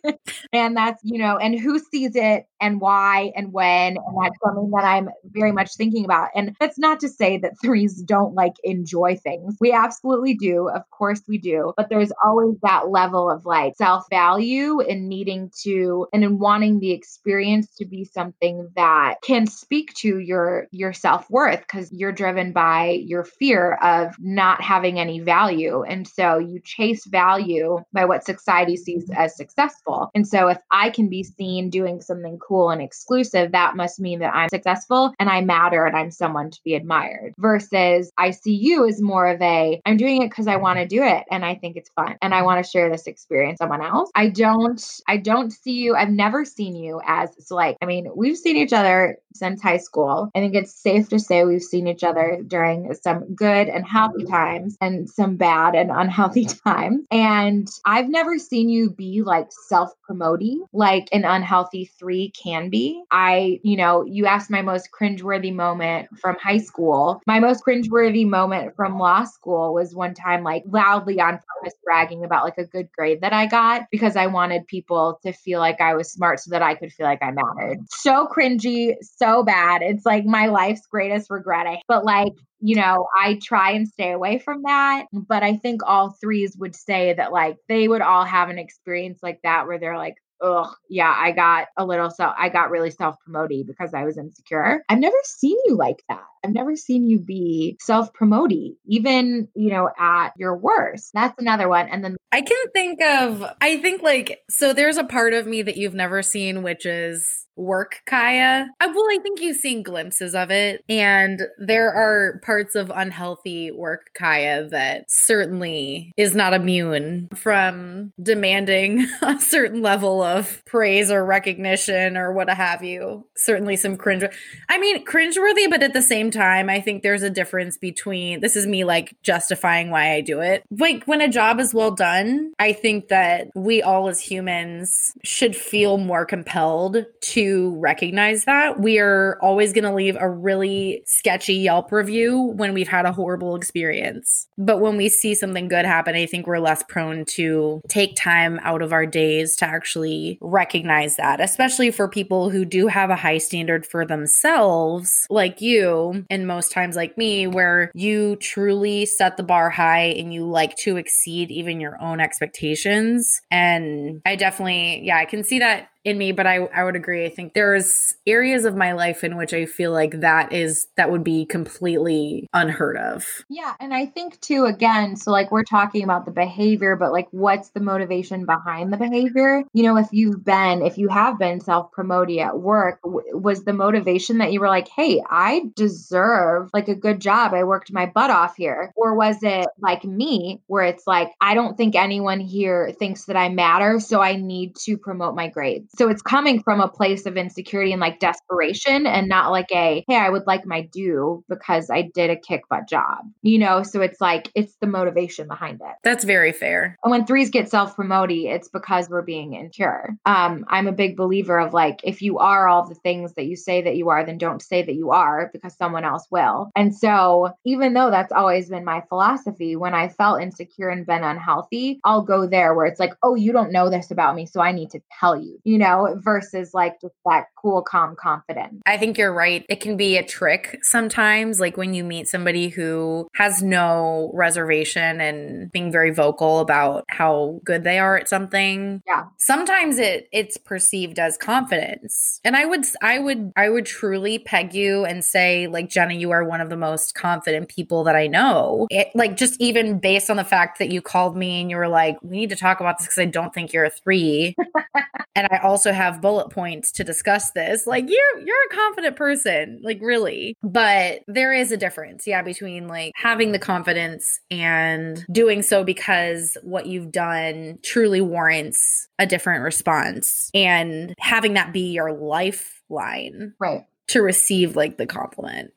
and 0.53 0.75
that's, 0.75 1.01
you 1.03 1.19
know, 1.19 1.37
and 1.37 1.59
who 1.59 1.79
sees 1.79 2.15
it 2.15 2.45
and 2.61 2.79
why 2.79 3.31
and 3.35 3.51
when. 3.51 3.97
And 3.97 4.17
that's 4.21 4.37
something 4.43 4.71
that 4.71 4.85
I'm 4.85 5.09
very 5.25 5.51
much 5.51 5.75
thinking 5.75 6.05
about. 6.05 6.29
And 6.35 6.55
that's 6.59 6.79
not 6.79 6.99
to 7.01 7.09
say 7.09 7.37
that 7.39 7.53
threes 7.61 8.01
don't 8.01 8.33
like 8.33 8.53
enjoy 8.63 9.17
things. 9.17 9.55
We 9.59 9.71
absolutely 9.71 10.35
do. 10.35 10.69
Of 10.69 10.89
course 10.91 11.21
we 11.27 11.37
do. 11.37 11.73
But 11.75 11.89
there's 11.89 12.11
always 12.23 12.55
that 12.63 12.89
level 12.89 13.29
of 13.29 13.45
like 13.45 13.75
self 13.75 14.05
value 14.09 14.79
and 14.81 15.09
needing 15.09 15.51
to 15.63 16.07
and 16.13 16.23
in 16.23 16.39
wanting 16.39 16.79
the 16.79 16.91
experience 16.91 17.67
to 17.75 17.85
be 17.85 18.05
something 18.05 18.69
that 18.75 19.15
can 19.23 19.47
speak 19.47 19.93
to 19.95 20.19
your 20.19 20.67
your 20.71 20.93
self-worth 20.93 21.61
because 21.61 21.91
you're 21.91 22.11
driven 22.11 22.51
by 22.53 23.01
your 23.05 23.23
fear 23.23 23.73
of 23.75 24.15
not 24.19 24.61
having 24.61 24.99
any 24.99 25.19
value. 25.19 25.83
And 25.83 26.07
so 26.07 26.37
you 26.37 26.59
chase 26.63 27.05
value 27.05 27.79
by 27.93 28.05
what 28.05 28.25
society 28.25 28.77
sees 28.86 29.10
as 29.15 29.36
successful. 29.36 30.12
And 30.15 30.27
so 30.27 30.48
if 30.48 30.58
I 30.72 30.89
can 30.89 31.10
be 31.10 31.24
seen 31.24 31.70
doing 31.70 32.01
something 32.01 32.39
cool 32.39 32.70
and 32.70 32.82
exclusive, 32.82 33.51
that 33.51 33.75
must 33.75 34.00
mean 34.00 34.20
that 34.20 34.36
I'm 34.36 34.50
successful 34.50 35.13
and 35.20 35.30
I 35.30 35.42
matter 35.42 35.86
and 35.86 35.96
I'm 35.96 36.12
someone 36.12 36.51
to 36.51 36.60
be 36.63 36.75
admired. 36.75 37.34
Versus 37.38 38.12
I 38.18 38.32
see 38.32 38.56
you 38.56 38.88
as 38.88 39.01
more 39.01 39.27
of 39.27 39.42
a 39.42 39.82
I'm 39.86 39.98
doing 39.98 40.22
it 40.22 40.30
because 40.30 40.48
I 40.48 40.58
want 40.58 40.80
to 40.80 40.88
do 40.88 41.04
it 41.04 41.24
and 41.32 41.44
I 41.46 41.56
think 41.56 41.77
it's 41.77 41.89
fun 41.89 42.18
and 42.22 42.34
I 42.34 42.44
want 42.44 42.63
to 42.63 42.70
share 42.70 42.89
this 42.89 43.08
experience 43.08 43.56
with 43.60 43.65
someone 43.65 43.82
else. 43.82 44.12
I 44.15 44.30
don't 44.30 44.84
I 45.08 45.18
don't 45.18 45.51
see 45.51 45.74
you 45.74 45.96
I've 45.96 46.10
never 46.10 46.46
seen 46.46 46.75
you 46.75 47.01
as 47.06 47.30
so 47.39 47.56
like 47.56 47.77
I 47.82 47.86
mean 47.86 48.10
we've 48.15 48.38
seen 48.38 48.58
each 48.58 48.74
other 48.74 49.18
since 49.36 49.62
high 49.62 49.77
school. 49.77 50.30
I 50.36 50.39
think 50.39 50.56
it's 50.56 50.74
safe 50.74 51.10
to 51.10 51.20
say 51.20 51.44
we've 51.44 51.62
seen 51.62 51.88
each 51.88 52.04
other 52.04 52.39
during 52.48 52.94
some 52.96 53.36
good 53.36 53.68
and 53.68 53.86
healthy 53.86 54.25
times 54.25 54.77
and 54.82 55.10
some 55.10 55.36
bad 55.36 55.75
and 55.75 55.92
unhealthy 55.92 56.46
times. 56.65 57.06
And 57.12 57.68
I've 57.86 58.10
never 58.10 58.38
seen 58.38 58.70
you 58.70 58.75
be 58.89 59.22
like 59.24 59.48
self 59.67 59.91
promoting 60.03 60.63
like 60.74 61.08
an 61.12 61.25
unhealthy 61.25 61.86
three 61.98 62.32
can 62.32 62.70
be. 62.70 63.01
I, 63.12 63.60
you 63.63 63.77
know, 63.77 64.05
you 64.05 64.25
asked 64.25 64.50
my 64.50 64.62
most 64.62 64.89
cringeworthy 64.91 65.53
moment 65.53 66.10
from 66.20 66.36
high 66.41 66.58
school. 66.58 67.22
My 67.25 67.39
most 67.39 67.63
cringeworthy 67.65 68.27
moment 68.27 68.75
from 68.75 69.00
law 69.00 69.24
school 69.24 69.74
was 69.74 69.96
one 69.96 70.13
time 70.13 70.44
like 70.44 70.63
loudly 70.67 71.20
on 71.20 71.34
purpose 71.34 71.77
bragging 71.84 72.24
about 72.24 72.44
like 72.44 72.58
a 72.58 72.65
good 72.65 72.89
grade 72.91 73.22
that 73.22 73.34
I 73.34 73.46
got 73.46 73.84
because 73.91 74.15
I 74.15 74.27
wanted 74.27 74.67
people 74.67 75.20
to 75.24 75.32
feel 75.32 75.60
like 75.60 75.82
I 75.82 75.94
was 75.96 76.12
smart 76.12 76.39
so 76.39 76.51
that 76.51 76.62
I 76.62 76.75
could 76.75 76.91
feel 76.91 77.05
like 77.05 77.24
I 77.24 77.32
mattered. 77.32 77.79
So 77.89 78.27
cringy, 78.27 78.96
so 79.01 79.44
bad. 79.44 79.82
It's 79.82 80.05
like 80.05 80.25
my 80.25 80.48
life's 80.48 80.86
greatest 80.88 81.29
regret. 81.29 81.67
I, 81.67 81.82
But 81.88 82.05
like 82.05 82.34
you 82.65 82.75
know, 82.75 83.07
I 83.19 83.39
try 83.43 83.72
and 83.72 83.88
stay 83.88 84.12
away 84.12 84.39
from 84.39 84.63
that. 84.63 85.05
But 85.13 85.43
I 85.43 85.57
think 85.57 85.81
all 85.86 86.12
threes 86.22 86.55
would 86.57 86.75
say 86.75 87.13
that 87.13 87.31
like 87.31 87.57
they 87.69 87.88
would 87.88 88.01
all 88.01 88.25
have 88.25 88.50
an 88.50 88.57
experience 88.60 89.19
like 89.22 89.39
that 89.43 89.67
where 89.67 89.79
they're 89.79 89.98
like, 89.98 90.15
oh 90.41 90.69
yeah 90.89 91.15
i 91.17 91.31
got 91.31 91.67
a 91.77 91.86
little 91.86 92.10
so 92.10 92.29
i 92.38 92.50
got 92.50 92.69
really 92.69 92.91
self-promoting 92.91 93.65
because 93.65 93.93
i 93.93 94.03
was 94.03 94.17
insecure 94.17 94.84
i've 94.89 95.00
never 95.00 95.15
seen 95.24 95.57
you 95.65 95.77
like 95.77 96.03
that 96.10 96.25
i've 96.45 96.53
never 96.53 96.75
seen 96.75 97.09
you 97.09 97.19
be 97.19 97.77
self-promoting 97.81 98.75
even 98.85 99.47
you 99.55 99.71
know 99.71 99.89
at 99.97 100.29
your 100.37 100.55
worst 100.55 101.11
that's 101.13 101.39
another 101.39 101.67
one 101.67 101.87
and 101.89 102.03
then 102.03 102.15
i 102.31 102.41
can 102.41 102.57
think 102.73 103.01
of 103.01 103.43
i 103.61 103.77
think 103.77 104.01
like 104.01 104.41
so 104.49 104.73
there's 104.73 104.97
a 104.97 105.03
part 105.03 105.33
of 105.33 105.47
me 105.47 105.61
that 105.61 105.77
you've 105.77 105.93
never 105.93 106.21
seen 106.21 106.63
which 106.63 106.85
is 106.85 107.45
work 107.55 108.01
Kaya. 108.05 108.67
I, 108.79 108.87
well, 108.87 109.05
I 109.09 109.19
think 109.21 109.41
you've 109.41 109.57
seen 109.57 109.83
glimpses 109.83 110.35
of 110.35 110.51
it. 110.51 110.83
And 110.89 111.41
there 111.57 111.93
are 111.93 112.39
parts 112.43 112.75
of 112.75 112.91
unhealthy 112.93 113.71
work 113.71 114.09
Kaya 114.17 114.67
that 114.69 115.05
certainly 115.09 116.11
is 116.17 116.35
not 116.35 116.53
immune 116.53 117.29
from 117.35 118.13
demanding 118.21 119.07
a 119.21 119.39
certain 119.39 119.81
level 119.81 120.21
of 120.21 120.63
praise 120.65 121.11
or 121.11 121.25
recognition 121.25 122.17
or 122.17 122.33
what 122.33 122.49
have 122.49 122.83
you. 122.83 123.27
Certainly 123.35 123.77
some 123.77 123.97
cringe. 123.97 124.23
I 124.69 124.77
mean, 124.77 125.05
cringeworthy, 125.05 125.69
but 125.69 125.83
at 125.83 125.93
the 125.93 126.01
same 126.01 126.31
time, 126.36 126.70
I 126.70 126.82
think 126.82 127.01
there's 127.01 127.24
a 127.24 127.30
difference 127.30 127.77
between 127.77 128.39
this 128.39 128.56
is 128.56 128.68
me 128.68 128.84
like 128.84 129.15
justifying 129.24 129.89
why 129.89 130.12
I 130.13 130.22
do 130.22 130.42
it. 130.42 130.63
Like 130.70 131.06
when 131.06 131.22
a 131.22 131.30
job 131.30 131.60
is 131.60 131.74
well 131.74 131.92
done, 131.92 132.54
I 132.60 132.74
think 132.74 133.08
that 133.08 133.48
we 133.56 133.82
all 133.82 134.08
as 134.08 134.20
humans 134.20 135.13
should 135.24 135.56
feel 135.56 135.98
more 135.98 136.25
compelled 136.25 137.06
to 137.22 137.75
recognize 137.77 138.46
that. 138.46 138.80
We 138.80 139.00
are 139.00 139.39
always 139.42 139.74
going 139.74 139.84
to 139.86 139.94
leave 139.94 140.18
a 140.20 140.30
really 140.30 141.04
sketchy 141.06 141.56
Yelp 141.56 141.92
review 141.92 142.39
when 142.39 142.74
we've 142.74 142.88
had 142.88 143.06
a 143.06 143.12
horrible 143.12 143.56
experience. 143.56 144.48
But 144.58 144.80
when 144.80 144.98
we 144.98 145.10
see 145.10 145.34
something 145.34 145.68
good 145.68 145.86
happen, 145.86 146.15
I 146.15 146.25
think 146.25 146.46
we're 146.46 146.60
less 146.60 146.84
prone 146.84 147.25
to 147.25 147.82
take 147.88 148.15
time 148.15 148.60
out 148.63 148.82
of 148.82 148.94
our 148.94 149.06
days 149.06 149.56
to 149.58 149.65
actually 149.65 150.38
recognize 150.42 151.15
that, 151.15 151.39
especially 151.39 151.92
for 151.92 152.08
people 152.08 152.50
who 152.50 152.65
do 152.65 152.88
have 152.88 153.10
a 153.10 153.15
high 153.15 153.38
standard 153.38 153.86
for 153.86 154.06
themselves, 154.06 155.25
like 155.30 155.62
you, 155.62 156.25
and 156.29 156.48
most 156.48 156.72
times 156.72 156.96
like 156.96 157.17
me, 157.17 157.48
where 157.48 157.91
you 157.94 158.36
truly 158.38 159.05
set 159.05 159.38
the 159.38 159.44
bar 159.44 159.70
high 159.70 160.13
and 160.17 160.34
you 160.34 160.46
like 160.46 160.75
to 160.77 160.98
exceed 160.98 161.51
even 161.51 161.79
your 161.79 162.01
own 162.01 162.20
expectations. 162.20 163.41
And 163.51 164.22
I 164.25 164.36
definitely, 164.36 165.01
yeah, 165.03 165.17
I 165.17 165.25
can 165.25 165.44
see 165.44 165.60
that 165.60 165.89
in 166.05 166.19
me, 166.19 166.31
but 166.31 166.45
I, 166.45 166.57
I 166.57 166.83
would 166.83 166.95
agree. 166.95 167.25
I 167.25 167.29
think 167.29 167.53
there's 167.53 168.15
areas 168.27 168.63
of 168.63 168.75
my 168.75 168.93
life 168.93 169.24
in 169.24 169.35
which 169.38 169.53
I 169.53 169.65
feel 169.65 169.91
like 169.91 170.21
that 170.21 170.53
is 170.53 170.88
that 170.97 171.12
would 171.12 171.24
be 171.24 171.45
completely 171.45 172.47
unheard 172.53 172.95
of. 172.95 173.25
Yeah. 173.50 173.74
And 173.79 173.91
I 173.91 174.05
think 174.05 174.39
too, 174.39 174.65
again, 174.65 175.15
so 175.15 175.31
like 175.31 175.51
we're 175.51 175.63
talking 175.63 176.03
about 176.03 176.25
the 176.25 176.31
behavior, 176.31 176.95
but 176.95 177.12
like 177.12 177.27
what's 177.31 177.69
the 177.69 177.79
motivation 177.79 178.45
behind 178.45 178.93
the 178.93 178.97
behavior? 178.97 179.63
You 179.74 179.83
know, 179.83 179.97
if 179.97 180.07
you've 180.12 180.45
been, 180.45 180.83
if 180.83 181.00
you 181.00 181.09
have 181.09 181.39
been 181.39 181.59
self 181.59 181.91
promoting 181.91 182.39
at 182.39 182.59
work, 182.59 183.01
w- 183.01 183.35
was 183.35 183.63
the 183.63 183.74
motivation 183.74 184.38
that 184.38 184.53
you 184.53 184.59
were 184.59 184.67
like, 184.67 184.88
hey, 184.88 185.24
I 185.27 185.63
deserve 185.75 186.69
like 186.71 186.88
a 186.88 186.95
good 186.95 187.19
job. 187.19 187.55
I 187.55 187.63
worked 187.63 187.91
my 187.91 188.05
butt 188.05 188.29
off 188.29 188.55
here. 188.55 188.93
Or 188.95 189.15
was 189.15 189.41
it 189.41 189.67
like 189.79 190.03
me, 190.03 190.62
where 190.67 190.83
it's 190.83 191.07
like, 191.07 191.31
I 191.41 191.55
don't 191.55 191.75
think 191.75 191.95
anyone 191.95 192.39
here 192.39 192.91
thinks 193.00 193.25
that 193.25 193.35
I 193.35 193.50
matter. 193.50 194.00
So 194.00 194.21
I 194.21 194.35
need 194.35 194.75
to 194.83 194.97
promote 194.97 195.33
my 195.33 195.47
grades. 195.47 195.94
So 195.97 196.09
it's 196.09 196.21
coming 196.21 196.61
from 196.61 196.81
a 196.81 196.87
place 196.87 197.25
of 197.25 197.37
insecurity 197.37 197.91
and 197.91 198.01
like 198.01 198.19
desperation 198.19 199.05
and 199.05 199.29
not 199.29 199.51
like 199.51 199.71
a, 199.71 200.03
hey, 200.07 200.15
I 200.15 200.29
would 200.29 200.45
like 200.45 200.65
my 200.65 200.81
due 200.81 201.43
because 201.47 201.89
I 201.89 202.09
did 202.13 202.29
a 202.29 202.35
kick 202.35 202.67
butt 202.69 202.87
job, 202.87 203.19
you 203.41 203.57
know? 203.59 203.83
So 203.83 204.01
it's 204.01 204.19
like, 204.19 204.51
it's 204.55 204.75
the 204.81 204.87
motivation 204.87 205.47
behind 205.47 205.81
it. 205.81 205.95
That's 206.03 206.23
very 206.23 206.51
fair. 206.51 206.97
And 207.03 207.11
when 207.11 207.25
threes 207.25 207.49
get 207.49 207.69
self 207.69 207.95
promoting, 207.95 208.47
it's 208.47 208.67
because 208.67 209.09
we're 209.09 209.21
being 209.21 209.53
insecure. 209.53 210.15
Um, 210.25 210.65
I'm 210.67 210.87
a 210.87 210.91
big 210.91 211.15
believer 211.15 211.59
of 211.59 211.73
like, 211.73 212.01
if 212.03 212.21
you 212.21 212.39
are 212.39 212.67
all 212.67 212.87
the 212.87 212.95
things 212.95 213.33
that 213.35 213.45
you 213.45 213.55
say 213.55 213.81
that 213.81 213.95
you 213.95 214.09
are, 214.09 214.25
then 214.25 214.37
don't 214.37 214.61
say 214.61 214.81
that 214.83 214.95
you 214.95 215.11
are 215.11 215.49
because 215.53 215.75
someone 215.75 216.03
else 216.03 216.27
will. 216.29 216.71
And 216.75 216.95
so 216.95 217.51
even 217.65 217.93
though 217.93 218.11
that's 218.11 218.31
always 218.31 218.69
been 218.69 218.83
my 218.83 219.01
philosophy, 219.07 219.75
when 219.75 219.93
I 219.93 220.09
felt 220.09 220.41
insecure 220.41 220.89
and 220.89 221.05
been 221.05 221.23
unhealthy, 221.23 221.99
I'll 222.03 222.23
go 222.23 222.47
there 222.47 222.73
where 222.73 222.85
it's 222.85 222.99
like, 222.99 223.13
oh, 223.23 223.35
you 223.35 223.51
don't 223.51 223.71
know 223.71 223.89
this 223.89 224.11
about 224.11 224.35
me. 224.35 224.45
So 224.45 224.59
I 224.61 224.71
need 224.71 224.91
to 224.91 225.01
tell 225.19 225.39
you, 225.39 225.59
you 225.63 225.77
know? 225.77 225.85
Know, 225.86 226.20
versus 226.24 226.72
like 226.74 227.00
just 227.01 227.15
that 227.25 227.46
cool, 227.65 227.82
calm 227.82 228.15
confidence. 228.15 228.82
I 228.86 228.98
think 228.98 229.18
you're 229.18 229.34
right. 229.34 229.65
It 229.70 229.82
can 229.82 229.98
be 229.98 230.18
a 230.18 230.24
trick 230.24 230.77
sometimes, 230.82 231.60
like 231.60 231.77
when 231.77 231.94
you 231.94 232.04
meet 232.04 232.27
somebody 232.27 232.70
who 232.70 233.27
has 233.36 233.63
no 233.63 234.32
reservation 234.34 235.22
and 235.22 235.72
being 235.72 235.92
very 235.92 236.12
vocal 236.12 236.60
about 236.60 237.06
how 237.08 237.60
good 237.63 237.84
they 237.84 238.00
are 238.00 238.18
at 238.18 238.30
something. 238.30 239.01
Yeah. 239.08 239.25
Sometimes 239.38 239.98
it 239.98 240.27
it's 240.32 240.58
perceived 240.58 241.20
as 241.20 241.38
confidence. 241.38 242.39
And 242.44 242.56
I 242.56 242.65
would 242.65 242.86
I 243.01 243.20
would 243.20 243.51
I 243.56 243.70
would 243.70 243.86
truly 243.86 244.39
peg 244.39 244.74
you 244.74 245.06
and 245.06 245.24
say 245.24 245.68
like 245.68 245.89
Jenna, 245.89 246.13
you 246.13 246.32
are 246.32 246.44
one 246.44 246.62
of 246.62 246.70
the 246.70 246.77
most 246.77 247.15
confident 247.15 247.70
people 247.70 248.04
that 248.06 248.15
I 248.15 248.27
know. 248.27 248.88
It 248.89 249.10
like 249.15 249.38
just 249.38 249.60
even 249.60 250.00
based 250.00 250.30
on 250.30 250.38
the 250.38 250.44
fact 250.44 250.80
that 250.80 250.89
you 250.89 251.01
called 251.01 251.36
me 251.36 251.62
and 251.62 251.70
you 251.70 251.77
were 251.77 251.88
like, 251.88 252.18
we 252.22 252.38
need 252.38 252.50
to 252.50 252.56
talk 252.56 252.80
about 252.80 252.98
this 252.98 253.08
because 253.08 253.20
I 253.20 253.25
don't 253.25 253.54
think 253.54 253.74
you're 253.74 253.86
a 253.86 253.89
three. 253.89 254.56
and 255.36 255.48
I 255.51 255.58
also 255.58 255.75
have 255.84 256.22
bullet 256.22 256.50
points 256.50 256.91
to 256.94 257.03
discuss 257.03 257.51
this. 257.51 257.88
Like 257.88 258.10
you're 258.10 258.39
you're 258.46 258.65
a 258.72 258.75
confident 258.75 259.15
person, 259.15 259.82
like 259.84 260.00
really. 260.01 260.55
But 260.63 261.22
there 261.27 261.53
is 261.53 261.72
a 261.72 261.77
difference, 261.77 262.27
yeah, 262.27 262.41
between 262.41 262.88
like 262.88 263.13
having 263.15 263.51
the 263.51 263.60
confidence 263.60 264.39
and 264.50 265.25
doing 265.32 265.62
so 265.62 265.84
because 265.84 266.58
what 266.63 266.86
you've 266.86 267.12
done 267.12 267.79
truly 267.84 268.22
warrants 268.22 269.08
a 269.20 269.25
different 269.25 269.63
response 269.63 270.50
and 270.53 271.13
having 271.20 271.53
that 271.53 271.74
be 271.74 271.91
your 271.91 272.13
lifeline. 272.13 273.53
Right. 273.60 273.86
To 274.10 274.22
receive 274.22 274.75
like 274.75 274.98
the 274.98 275.08
compliment. 275.08 275.72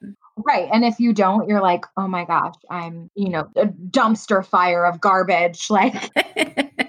Right. 0.45 0.69
And 0.73 0.85
if 0.85 1.01
you 1.01 1.13
don't, 1.13 1.49
you're 1.49 1.63
like, 1.63 1.85
oh 1.97 2.07
my 2.07 2.25
gosh, 2.25 2.55
I'm, 2.71 3.11
you 3.15 3.31
know, 3.31 3.49
a 3.57 3.67
dumpster 3.67 4.45
fire 4.45 4.85
of 4.85 5.01
garbage. 5.01 5.69
Like 5.71 6.11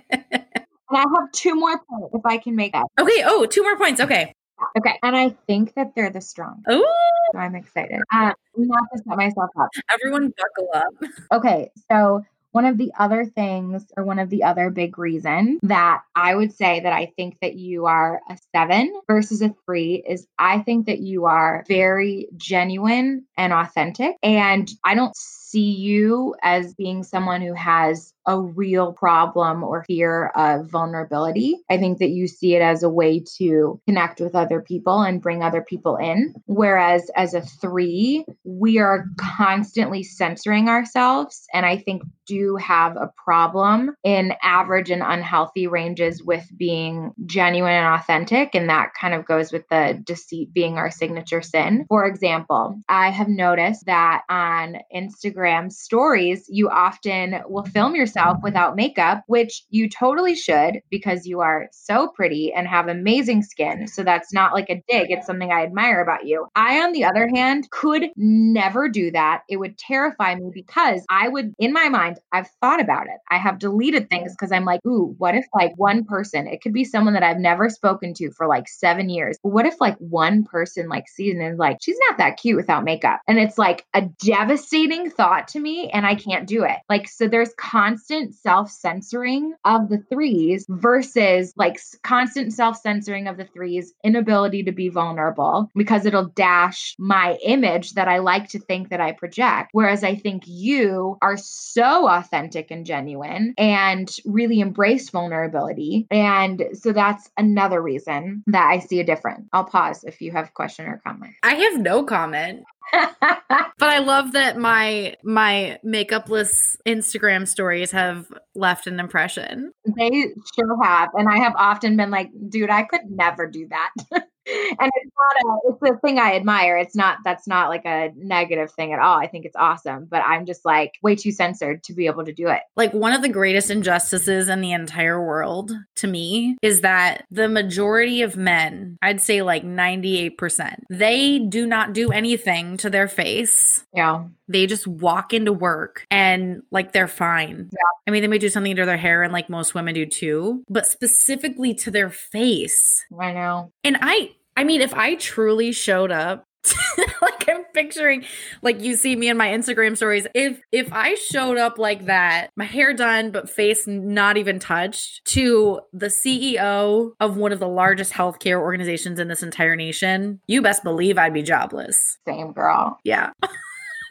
And 0.90 0.98
I 0.98 1.02
have 1.02 1.32
two 1.32 1.56
more 1.56 1.80
points 1.90 2.16
if 2.16 2.26
I 2.26 2.38
can 2.38 2.56
make 2.56 2.74
that. 2.74 2.86
Okay. 3.00 3.24
Oh, 3.26 3.46
two 3.46 3.64
more 3.64 3.78
points. 3.78 4.02
Okay. 4.02 4.34
Okay. 4.78 5.00
And 5.04 5.16
I 5.16 5.30
think 5.48 5.74
that 5.76 5.94
they're 5.96 6.10
the 6.10 6.22
strong. 6.22 6.64
Oh. 6.68 6.86
So 7.34 7.40
I'm 7.40 7.56
excited. 7.56 8.00
Uh, 8.12 8.34
not 8.58 8.84
to 8.94 9.04
set 9.08 9.18
myself 9.18 9.50
up. 9.60 9.70
Everyone 9.92 10.34
buckle 10.38 10.70
up. 10.74 11.12
Okay. 11.32 11.70
So 11.92 12.24
one 12.52 12.66
of 12.66 12.78
the 12.78 12.92
other 12.98 13.26
things, 13.26 13.86
or 13.96 14.04
one 14.04 14.18
of 14.18 14.30
the 14.32 14.44
other 14.44 14.72
big 14.72 14.98
reasons 14.98 15.60
that 15.64 16.02
I 16.16 16.34
would 16.34 16.52
say 16.52 16.80
that 16.80 16.92
I 16.92 17.12
think 17.16 17.38
that 17.42 17.56
you 17.56 17.86
are 17.86 18.22
a 18.28 18.38
seven 18.56 18.92
versus 19.08 19.42
a 19.44 19.54
three 19.66 20.04
is 20.08 20.26
I 20.40 20.60
think 20.60 20.88
that 20.88 21.00
you 21.00 21.26
are 21.26 21.64
very 21.68 22.28
genuine 22.36 23.26
and 23.38 23.54
authentic. 23.54 24.16
And 24.24 24.70
I 24.84 24.96
don't 24.96 25.16
see 25.50 25.72
you 25.72 26.36
as 26.44 26.74
being 26.76 27.04
someone 27.04 27.42
who 27.42 27.54
has 27.54 28.14
a 28.28 28.40
real 28.40 28.94
problem 28.94 29.64
or 29.64 29.84
fear 29.86 30.28
of 30.36 30.70
vulnerability. 30.70 31.58
I 31.70 31.78
think 31.78 31.98
that 31.98 32.10
you 32.10 32.28
see 32.28 32.56
it 32.56 32.62
as 32.62 32.84
a 32.84 32.90
way 32.90 33.24
to 33.38 33.82
connect 33.88 34.22
with 34.22 34.36
other 34.36 34.62
people 34.62 35.02
and 35.02 35.22
bring 35.22 35.42
other 35.42 35.62
people 35.62 35.96
in. 35.96 36.36
Whereas 36.46 37.10
as 37.16 37.34
a 37.34 37.42
three, 37.42 38.26
we 38.44 38.78
are 38.78 39.06
constantly 39.18 40.04
censoring 40.04 40.70
ourselves. 40.70 41.48
And 41.54 41.66
I 41.66 41.78
think 41.78 42.04
do 42.28 42.56
have 42.58 42.96
a 42.96 43.12
problem 43.26 43.96
in 44.04 44.34
average 44.44 44.92
and 44.92 45.02
unhealthy 45.02 45.66
ranges 45.66 46.24
with 46.24 46.48
being 46.56 47.12
genuine 47.26 47.74
and 47.74 47.96
authentic. 47.96 48.54
And 48.54 48.70
that 48.70 48.92
kind 48.94 49.16
of 49.16 49.26
goes 49.26 49.52
with 49.52 49.68
the 49.70 50.00
deceit 50.04 50.54
being 50.54 50.78
our 50.78 50.92
signature 50.92 51.42
sin. 51.42 51.86
For 51.90 52.06
example, 52.06 52.80
I 52.88 53.10
have 53.10 53.28
noticed 53.28 53.88
that 53.88 54.22
on 54.30 54.78
Instagram 54.96 55.39
stories, 55.70 56.46
you 56.50 56.70
often 56.70 57.42
will 57.48 57.64
film 57.66 57.96
yourself 57.96 58.38
without 58.44 58.76
makeup, 58.76 59.24
which 59.28 59.64
you 59.70 59.90
totally 59.90 60.36
should 60.36 60.82
because 60.90 61.26
you 61.26 61.40
are 61.40 61.68
so 61.72 62.08
pretty 62.10 62.52
and 62.54 62.68
have 62.68 62.88
amazing 62.88 63.44
skin. 63.44 63.88
So 63.88 64.04
that's 64.04 64.34
not 64.34 64.54
like 64.54 64.70
a 64.70 64.84
dig, 64.88 65.12
it's 65.12 65.26
something 65.26 65.52
I 65.52 65.64
admire 65.64 66.02
about 66.02 66.26
you. 66.26 66.48
I, 66.56 66.82
on 66.82 66.92
the 66.92 67.06
other 67.06 67.30
hand, 67.34 67.70
could 67.72 68.10
never 68.16 68.90
do 68.90 69.12
that. 69.12 69.44
It 69.50 69.58
would 69.58 69.78
terrify 69.78 70.36
me 70.36 70.52
because 70.54 71.04
I 71.10 71.28
would, 71.28 71.54
in 71.60 71.74
my 71.74 71.90
mind, 71.90 72.20
I've 72.32 72.50
thought 72.62 72.82
about 72.82 73.08
it. 73.08 73.20
I 73.30 73.38
have 73.38 73.60
deleted 73.60 74.10
things 74.10 74.34
because 74.34 74.52
I'm 74.52 74.66
like, 74.66 74.82
ooh, 74.86 75.16
what 75.18 75.36
if 75.36 75.46
like 75.54 75.74
one 75.78 76.04
person, 76.04 76.48
it 76.48 76.62
could 76.62 76.74
be 76.74 76.84
someone 76.84 77.14
that 77.14 77.24
I've 77.24 77.38
never 77.38 77.70
spoken 77.70 78.14
to 78.16 78.32
for 78.32 78.48
like 78.48 78.68
seven 78.68 79.10
years. 79.10 79.38
What 79.42 79.66
if 79.66 79.80
like 79.80 79.98
one 79.98 80.44
person 80.44 80.90
like 80.90 81.08
sees 81.08 81.36
and 81.36 81.54
is 81.54 81.60
like, 81.60 81.78
she's 81.82 82.00
not 82.10 82.18
that 82.18 82.38
cute 82.38 82.58
without 82.58 82.84
makeup? 82.84 83.22
And 83.28 83.40
it's 83.40 83.58
like 83.58 83.86
a 83.94 84.02
devastating 84.26 85.10
thought 85.10 85.29
to 85.50 85.60
me 85.60 85.90
and 85.90 86.06
I 86.06 86.16
can't 86.16 86.48
do 86.48 86.64
it. 86.64 86.78
Like, 86.90 87.08
so 87.08 87.28
there's 87.28 87.54
constant 87.58 88.34
self 88.34 88.72
censoring 88.72 89.54
of 89.66 89.90
the 89.90 90.04
threes 90.10 90.66
versus 90.70 91.54
like 91.56 91.80
constant 92.04 92.54
self 92.54 92.78
censoring 92.78 93.28
of 93.28 93.38
the 93.38 93.46
threes, 93.46 93.94
inability 94.04 94.64
to 94.64 94.72
be 94.72 94.90
vulnerable 94.90 95.70
because 95.76 96.06
it'll 96.06 96.26
dash 96.26 96.96
my 96.98 97.38
image 97.44 97.94
that 97.94 98.08
I 98.08 98.20
like 98.20 98.50
to 98.50 98.60
think 98.60 98.90
that 98.90 99.02
I 99.02 99.12
project. 99.12 99.70
Whereas 99.72 100.04
I 100.04 100.16
think 100.16 100.44
you 100.46 101.18
are 101.22 101.38
so 101.38 102.08
authentic 102.10 102.72
and 102.72 102.86
genuine 102.86 103.54
and 103.58 104.10
really 104.26 104.60
embrace 104.60 105.10
vulnerability. 105.10 106.08
And 106.12 106.64
so 106.74 106.92
that's 106.92 107.30
another 107.38 107.82
reason 107.82 108.44
that 108.48 108.68
I 108.68 108.80
see 108.80 109.00
a 109.00 109.04
difference. 109.04 109.48
I'll 109.54 109.64
pause 109.64 110.04
if 110.04 110.22
you 110.22 110.32
have 110.32 110.54
question 110.54 110.86
or 110.88 111.02
comment. 111.06 111.34
I 111.44 111.56
have 111.56 111.80
no 111.80 112.04
comment. 112.04 112.64
but 113.50 113.90
I 113.90 114.00
love 114.00 114.34
that 114.34 114.58
my 114.58 115.16
my 115.24 115.80
makeupless 115.86 116.76
Instagram 116.88 117.48
stories 117.48 117.92
have 117.92 118.28
left 118.56 118.88
an 118.88 119.00
impression. 119.00 119.72
They 119.86 120.10
sure 120.56 120.84
have. 120.84 121.10
And 121.14 121.30
I 121.30 121.38
have 121.38 121.54
often 121.56 121.98
been 121.98 122.12
like, 122.12 122.30
dude, 122.50 122.70
I 122.70 122.84
could 122.84 123.02
never 123.10 123.48
do 123.48 123.68
that. 123.70 123.92
and 124.80 124.92
it's 124.96 125.12
not 125.18 125.44
a 125.44 125.60
it's 125.70 125.98
a 125.98 126.00
thing 126.00 126.20
I 126.20 126.36
admire. 126.36 126.78
It's 126.78 126.96
not 126.96 127.18
that's 127.24 127.48
not 127.48 127.70
like 127.70 127.86
a 127.86 128.12
negative 128.16 128.72
thing 128.72 128.94
at 128.94 129.00
all. 129.00 129.18
I 129.18 129.28
think 129.28 129.46
it's 129.46 129.56
awesome, 129.56 130.06
but 130.10 130.22
I'm 130.22 130.46
just 130.46 130.66
like 130.66 130.94
way 131.02 131.16
too 131.16 131.32
censored 131.32 131.84
to 131.84 131.94
be 131.94 132.06
able 132.08 132.26
to 132.26 132.34
do 132.34 132.48
it. 132.48 132.62
Like 132.76 132.94
one 132.94 133.14
of 133.14 133.22
the 133.22 133.30
greatest 133.30 133.70
injustices 133.70 134.50
in 134.50 134.62
the 134.62 134.72
entire 134.72 135.24
world 135.26 135.72
to 135.98 136.08
me 136.08 136.58
is 136.62 136.82
that 136.82 137.26
the 137.32 137.50
majority 137.50 138.22
of 138.22 138.38
men, 138.38 138.98
I'd 139.02 139.22
say 139.22 139.42
like 139.42 139.64
98%, 139.64 140.76
they 140.90 141.40
do 141.40 141.66
not 141.66 141.94
do 141.94 142.12
anything 142.12 142.78
to 142.78 142.90
their 142.90 143.08
face. 143.08 143.86
Yeah. 143.94 144.26
They 144.48 144.66
just 144.66 144.88
walk 144.88 145.34
into 145.34 145.54
work 145.54 146.06
and 146.10 146.64
like 146.72 146.92
they're 146.92 147.08
fine. 147.08 147.70
Yeah. 147.72 147.80
I 148.08 148.12
mean, 148.12 148.22
they 148.22 148.28
may 148.28 148.40
do 148.40 148.50
something 148.50 148.76
to 148.76 148.86
their 148.86 148.98
hair 148.98 149.24
and 149.24 149.32
like 149.32 149.50
most 149.50 149.76
women 149.76 149.94
do 149.94 150.06
too, 150.06 150.64
but 150.70 150.88
specifically 150.88 151.76
to 151.76 151.92
their 151.92 152.10
face. 152.10 153.06
I 153.20 153.34
know. 153.34 153.72
And 153.84 153.98
I 154.02 154.32
I 154.60 154.66
mean, 154.66 154.82
if 154.82 154.94
I 154.94 155.16
truly 155.16 155.72
showed 155.72 156.12
up 156.12 156.44
like 157.22 157.48
I'm 157.48 157.64
picturing 157.74 158.26
like 158.62 158.82
you 158.82 158.98
see 158.98 159.16
me 159.16 159.30
in 159.30 159.38
my 159.38 159.48
Instagram 159.48 159.96
stories. 159.96 160.28
If 160.36 160.60
if 160.74 160.92
I 160.92 161.16
showed 161.16 161.58
up 161.58 161.78
like 161.78 162.08
that, 162.08 162.50
my 162.58 162.66
hair 162.66 162.94
done 162.94 163.32
but 163.32 163.50
face 163.50 163.88
not 163.88 164.36
even 164.36 164.60
touched 164.60 165.24
to 165.28 165.80
the 165.94 166.08
CEO 166.08 167.12
of 167.22 167.38
one 167.38 167.54
of 167.54 167.60
the 167.60 167.70
largest 167.70 168.12
healthcare 168.12 168.60
organizations 168.60 169.18
in 169.18 169.30
this 169.30 169.44
entire 169.44 169.78
nation, 169.78 170.42
you 170.46 170.62
best 170.62 170.84
believe 170.84 171.18
I'd 171.18 171.34
be 171.34 171.42
jobless. 171.42 172.18
Same 172.28 172.52
girl. 172.52 173.00
Yeah. 173.06 173.32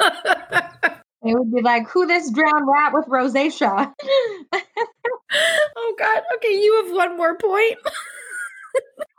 It 0.01 1.37
would 1.37 1.53
be 1.53 1.61
like, 1.61 1.87
who 1.89 2.07
this 2.07 2.31
drowned 2.31 2.67
rat 2.73 2.95
with 2.95 3.05
rosacea? 3.05 3.93
oh 5.77 5.97
God. 5.99 6.23
Okay, 6.37 6.59
you 6.59 6.85
have 6.85 6.97
one 6.97 7.19
more 7.19 7.37
point. 7.37 7.77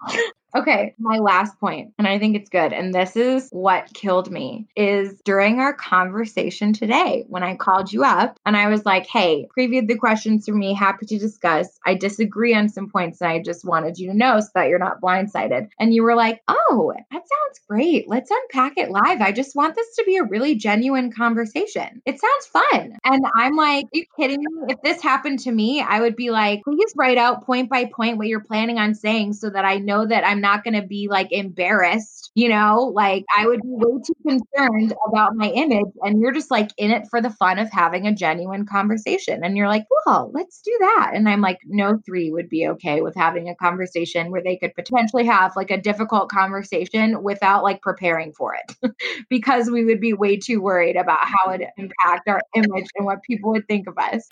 Okay, 0.55 0.95
my 0.97 1.19
last 1.19 1.59
point, 1.59 1.93
and 1.99 2.07
I 2.07 2.17
think 2.17 2.35
it's 2.35 2.49
good. 2.49 2.73
And 2.73 2.93
this 2.93 3.15
is 3.15 3.49
what 3.51 3.93
killed 3.93 4.31
me 4.31 4.67
is 4.75 5.21
during 5.23 5.59
our 5.59 5.73
conversation 5.73 6.73
today 6.73 7.25
when 7.27 7.43
I 7.43 7.55
called 7.55 7.93
you 7.93 8.03
up 8.03 8.39
and 8.47 8.57
I 8.57 8.67
was 8.67 8.83
like, 8.83 9.05
"Hey, 9.05 9.47
previewed 9.55 9.87
the 9.87 9.97
questions 9.97 10.45
for 10.47 10.55
me, 10.55 10.73
happy 10.73 11.05
to 11.05 11.19
discuss. 11.19 11.79
I 11.85 11.93
disagree 11.93 12.55
on 12.55 12.67
some 12.67 12.89
points 12.89 13.21
and 13.21 13.29
I 13.29 13.39
just 13.43 13.63
wanted 13.63 13.99
you 13.99 14.09
to 14.09 14.17
know 14.17 14.39
so 14.39 14.47
that 14.55 14.69
you're 14.69 14.79
not 14.79 15.01
blindsided." 15.01 15.69
And 15.79 15.93
you 15.93 16.01
were 16.01 16.15
like, 16.15 16.41
"Oh, 16.47 16.93
that 16.95 17.21
sounds 17.27 17.59
great. 17.69 18.09
Let's 18.09 18.31
unpack 18.31 18.77
it 18.77 18.89
live. 18.89 19.21
I 19.21 19.31
just 19.31 19.55
want 19.55 19.75
this 19.75 19.95
to 19.97 20.03
be 20.03 20.17
a 20.17 20.23
really 20.23 20.55
genuine 20.55 21.11
conversation. 21.11 22.01
It 22.07 22.19
sounds 22.19 22.45
fun." 22.47 22.97
And 23.03 23.23
I'm 23.35 23.55
like, 23.55 23.85
"Are 23.85 23.89
you 23.93 24.05
kidding 24.17 24.39
me? 24.39 24.73
If 24.73 24.81
this 24.81 25.01
happened 25.03 25.39
to 25.39 25.51
me, 25.51 25.81
I 25.81 26.01
would 26.01 26.15
be 26.15 26.31
like, 26.31 26.63
"Please 26.63 26.91
write 26.97 27.19
out 27.19 27.45
point 27.45 27.69
by 27.69 27.85
point 27.85 28.17
what 28.17 28.27
you're 28.27 28.39
planning 28.39 28.79
on 28.79 28.95
saying 28.95 29.33
so 29.33 29.51
that 29.51 29.63
I 29.63 29.77
know 29.77 30.07
that 30.07 30.25
I'm 30.25 30.38
I'm 30.39 30.41
not 30.41 30.63
going 30.63 30.81
to 30.81 30.87
be 30.87 31.09
like 31.09 31.31
embarrassed, 31.31 32.31
you 32.33 32.47
know, 32.47 32.91
like 32.95 33.25
I 33.37 33.45
would 33.45 33.61
be 33.61 33.67
way 33.71 33.99
too 34.05 34.15
concerned 34.25 34.93
about 35.07 35.35
my 35.35 35.49
image. 35.49 35.91
And 36.01 36.21
you're 36.21 36.31
just 36.31 36.49
like 36.49 36.69
in 36.77 36.91
it 36.91 37.07
for 37.09 37.21
the 37.21 37.29
fun 37.29 37.59
of 37.59 37.69
having 37.69 38.07
a 38.07 38.15
genuine 38.15 38.65
conversation. 38.65 39.43
And 39.43 39.57
you're 39.57 39.67
like, 39.67 39.85
well, 40.05 40.31
let's 40.33 40.61
do 40.61 40.75
that. 40.79 41.11
And 41.13 41.27
I'm 41.27 41.41
like, 41.41 41.59
no 41.65 41.99
three 42.05 42.31
would 42.31 42.47
be 42.47 42.67
okay 42.69 43.01
with 43.01 43.15
having 43.15 43.49
a 43.49 43.55
conversation 43.55 44.31
where 44.31 44.41
they 44.41 44.55
could 44.55 44.73
potentially 44.75 45.25
have 45.25 45.57
like 45.57 45.71
a 45.71 45.81
difficult 45.81 46.29
conversation 46.29 47.21
without 47.21 47.63
like 47.63 47.81
preparing 47.81 48.31
for 48.31 48.55
it 48.55 48.93
because 49.29 49.69
we 49.69 49.83
would 49.83 49.99
be 49.99 50.13
way 50.13 50.37
too 50.37 50.61
worried 50.61 50.95
about 50.95 51.19
how 51.21 51.51
it 51.51 51.63
impact 51.77 52.29
our 52.29 52.41
image 52.55 52.87
and 52.95 53.05
what 53.05 53.23
people 53.23 53.51
would 53.51 53.67
think 53.67 53.87
of 53.87 53.97
us. 53.97 54.25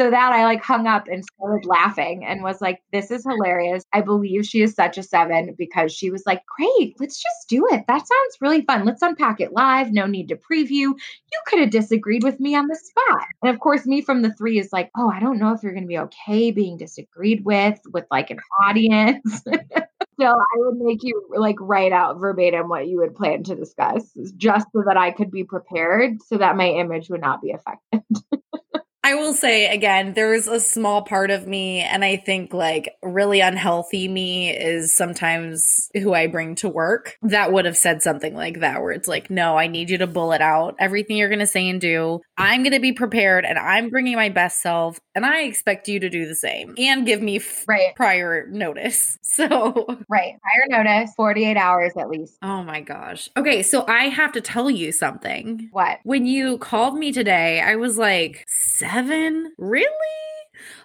So 0.00 0.08
that 0.10 0.32
I 0.32 0.44
like 0.44 0.62
hung 0.62 0.86
up 0.86 1.08
and 1.08 1.22
started 1.22 1.66
laughing 1.66 2.24
and 2.24 2.42
was 2.42 2.62
like, 2.62 2.80
this 2.90 3.10
is 3.10 3.22
hilarious. 3.22 3.84
I 3.92 4.00
believe 4.00 4.46
she 4.46 4.62
is 4.62 4.74
such 4.74 4.96
a 4.96 5.02
seven 5.02 5.54
because 5.58 5.92
she 5.92 6.10
was 6.10 6.22
like, 6.24 6.42
great, 6.46 6.98
let's 6.98 7.22
just 7.22 7.48
do 7.50 7.66
it. 7.70 7.84
That 7.86 7.98
sounds 7.98 8.38
really 8.40 8.62
fun. 8.62 8.86
Let's 8.86 9.02
unpack 9.02 9.42
it 9.42 9.52
live. 9.52 9.92
No 9.92 10.06
need 10.06 10.28
to 10.28 10.36
preview. 10.36 10.70
You 10.70 11.40
could 11.44 11.60
have 11.60 11.68
disagreed 11.68 12.24
with 12.24 12.40
me 12.40 12.54
on 12.54 12.66
the 12.68 12.76
spot. 12.76 13.26
And 13.42 13.54
of 13.54 13.60
course, 13.60 13.84
me 13.84 14.00
from 14.00 14.22
the 14.22 14.32
three 14.32 14.58
is 14.58 14.72
like, 14.72 14.90
oh, 14.96 15.10
I 15.10 15.20
don't 15.20 15.38
know 15.38 15.52
if 15.52 15.62
you're 15.62 15.74
going 15.74 15.84
to 15.84 15.88
be 15.88 15.98
okay 15.98 16.50
being 16.50 16.78
disagreed 16.78 17.44
with, 17.44 17.78
with 17.92 18.06
like 18.10 18.30
an 18.30 18.40
audience. 18.64 19.42
So 20.18 20.26
I 20.26 20.56
would 20.56 20.76
make 20.76 21.02
you 21.02 21.30
like 21.34 21.56
write 21.60 21.92
out 21.92 22.18
verbatim 22.18 22.68
what 22.68 22.86
you 22.86 22.98
would 22.98 23.14
plan 23.14 23.42
to 23.44 23.54
discuss 23.54 24.02
just 24.36 24.66
so 24.70 24.82
that 24.86 24.98
I 24.98 25.12
could 25.12 25.30
be 25.30 25.44
prepared 25.44 26.20
so 26.20 26.36
that 26.36 26.58
my 26.58 26.68
image 26.68 27.08
would 27.08 27.22
not 27.22 27.40
be 27.40 27.52
affected. 27.52 28.02
I 29.02 29.14
will 29.14 29.32
say 29.32 29.72
again, 29.72 30.12
there's 30.12 30.46
a 30.46 30.60
small 30.60 31.02
part 31.02 31.30
of 31.30 31.46
me, 31.46 31.80
and 31.80 32.04
I 32.04 32.16
think 32.16 32.52
like 32.52 32.96
really 33.02 33.40
unhealthy 33.40 34.08
me 34.08 34.50
is 34.50 34.94
sometimes 34.94 35.90
who 35.94 36.12
I 36.12 36.26
bring 36.26 36.54
to 36.56 36.68
work 36.68 37.16
that 37.22 37.52
would 37.52 37.64
have 37.64 37.76
said 37.76 38.02
something 38.02 38.34
like 38.34 38.60
that, 38.60 38.82
where 38.82 38.92
it's 38.92 39.08
like, 39.08 39.30
no, 39.30 39.56
I 39.56 39.68
need 39.68 39.88
you 39.88 39.98
to 39.98 40.06
bullet 40.06 40.42
out 40.42 40.76
everything 40.78 41.16
you're 41.16 41.28
going 41.28 41.38
to 41.38 41.46
say 41.46 41.68
and 41.68 41.80
do. 41.80 42.20
I'm 42.36 42.62
going 42.62 42.74
to 42.74 42.80
be 42.80 42.92
prepared 42.92 43.44
and 43.44 43.58
I'm 43.58 43.88
bringing 43.88 44.16
my 44.16 44.28
best 44.28 44.60
self, 44.60 45.00
and 45.14 45.24
I 45.24 45.42
expect 45.42 45.88
you 45.88 45.98
to 46.00 46.10
do 46.10 46.26
the 46.28 46.36
same 46.36 46.74
and 46.76 47.06
give 47.06 47.22
me 47.22 47.36
f- 47.36 47.64
right. 47.66 47.94
prior 47.96 48.46
notice. 48.48 49.16
So, 49.30 49.46
right, 50.08 50.34
prior 50.42 50.82
notice, 50.84 51.14
48 51.14 51.56
hours 51.56 51.92
at 51.96 52.10
least. 52.10 52.36
Oh 52.42 52.64
my 52.64 52.80
gosh. 52.80 53.28
Okay, 53.36 53.62
so 53.62 53.86
I 53.86 54.08
have 54.08 54.32
to 54.32 54.40
tell 54.40 54.68
you 54.68 54.90
something. 54.90 55.68
What? 55.70 56.00
When 56.02 56.26
you 56.26 56.58
called 56.58 56.98
me 56.98 57.12
today, 57.12 57.60
I 57.60 57.76
was 57.76 57.96
like, 57.96 58.44
seven? 58.48 58.99
Really? 59.58 59.86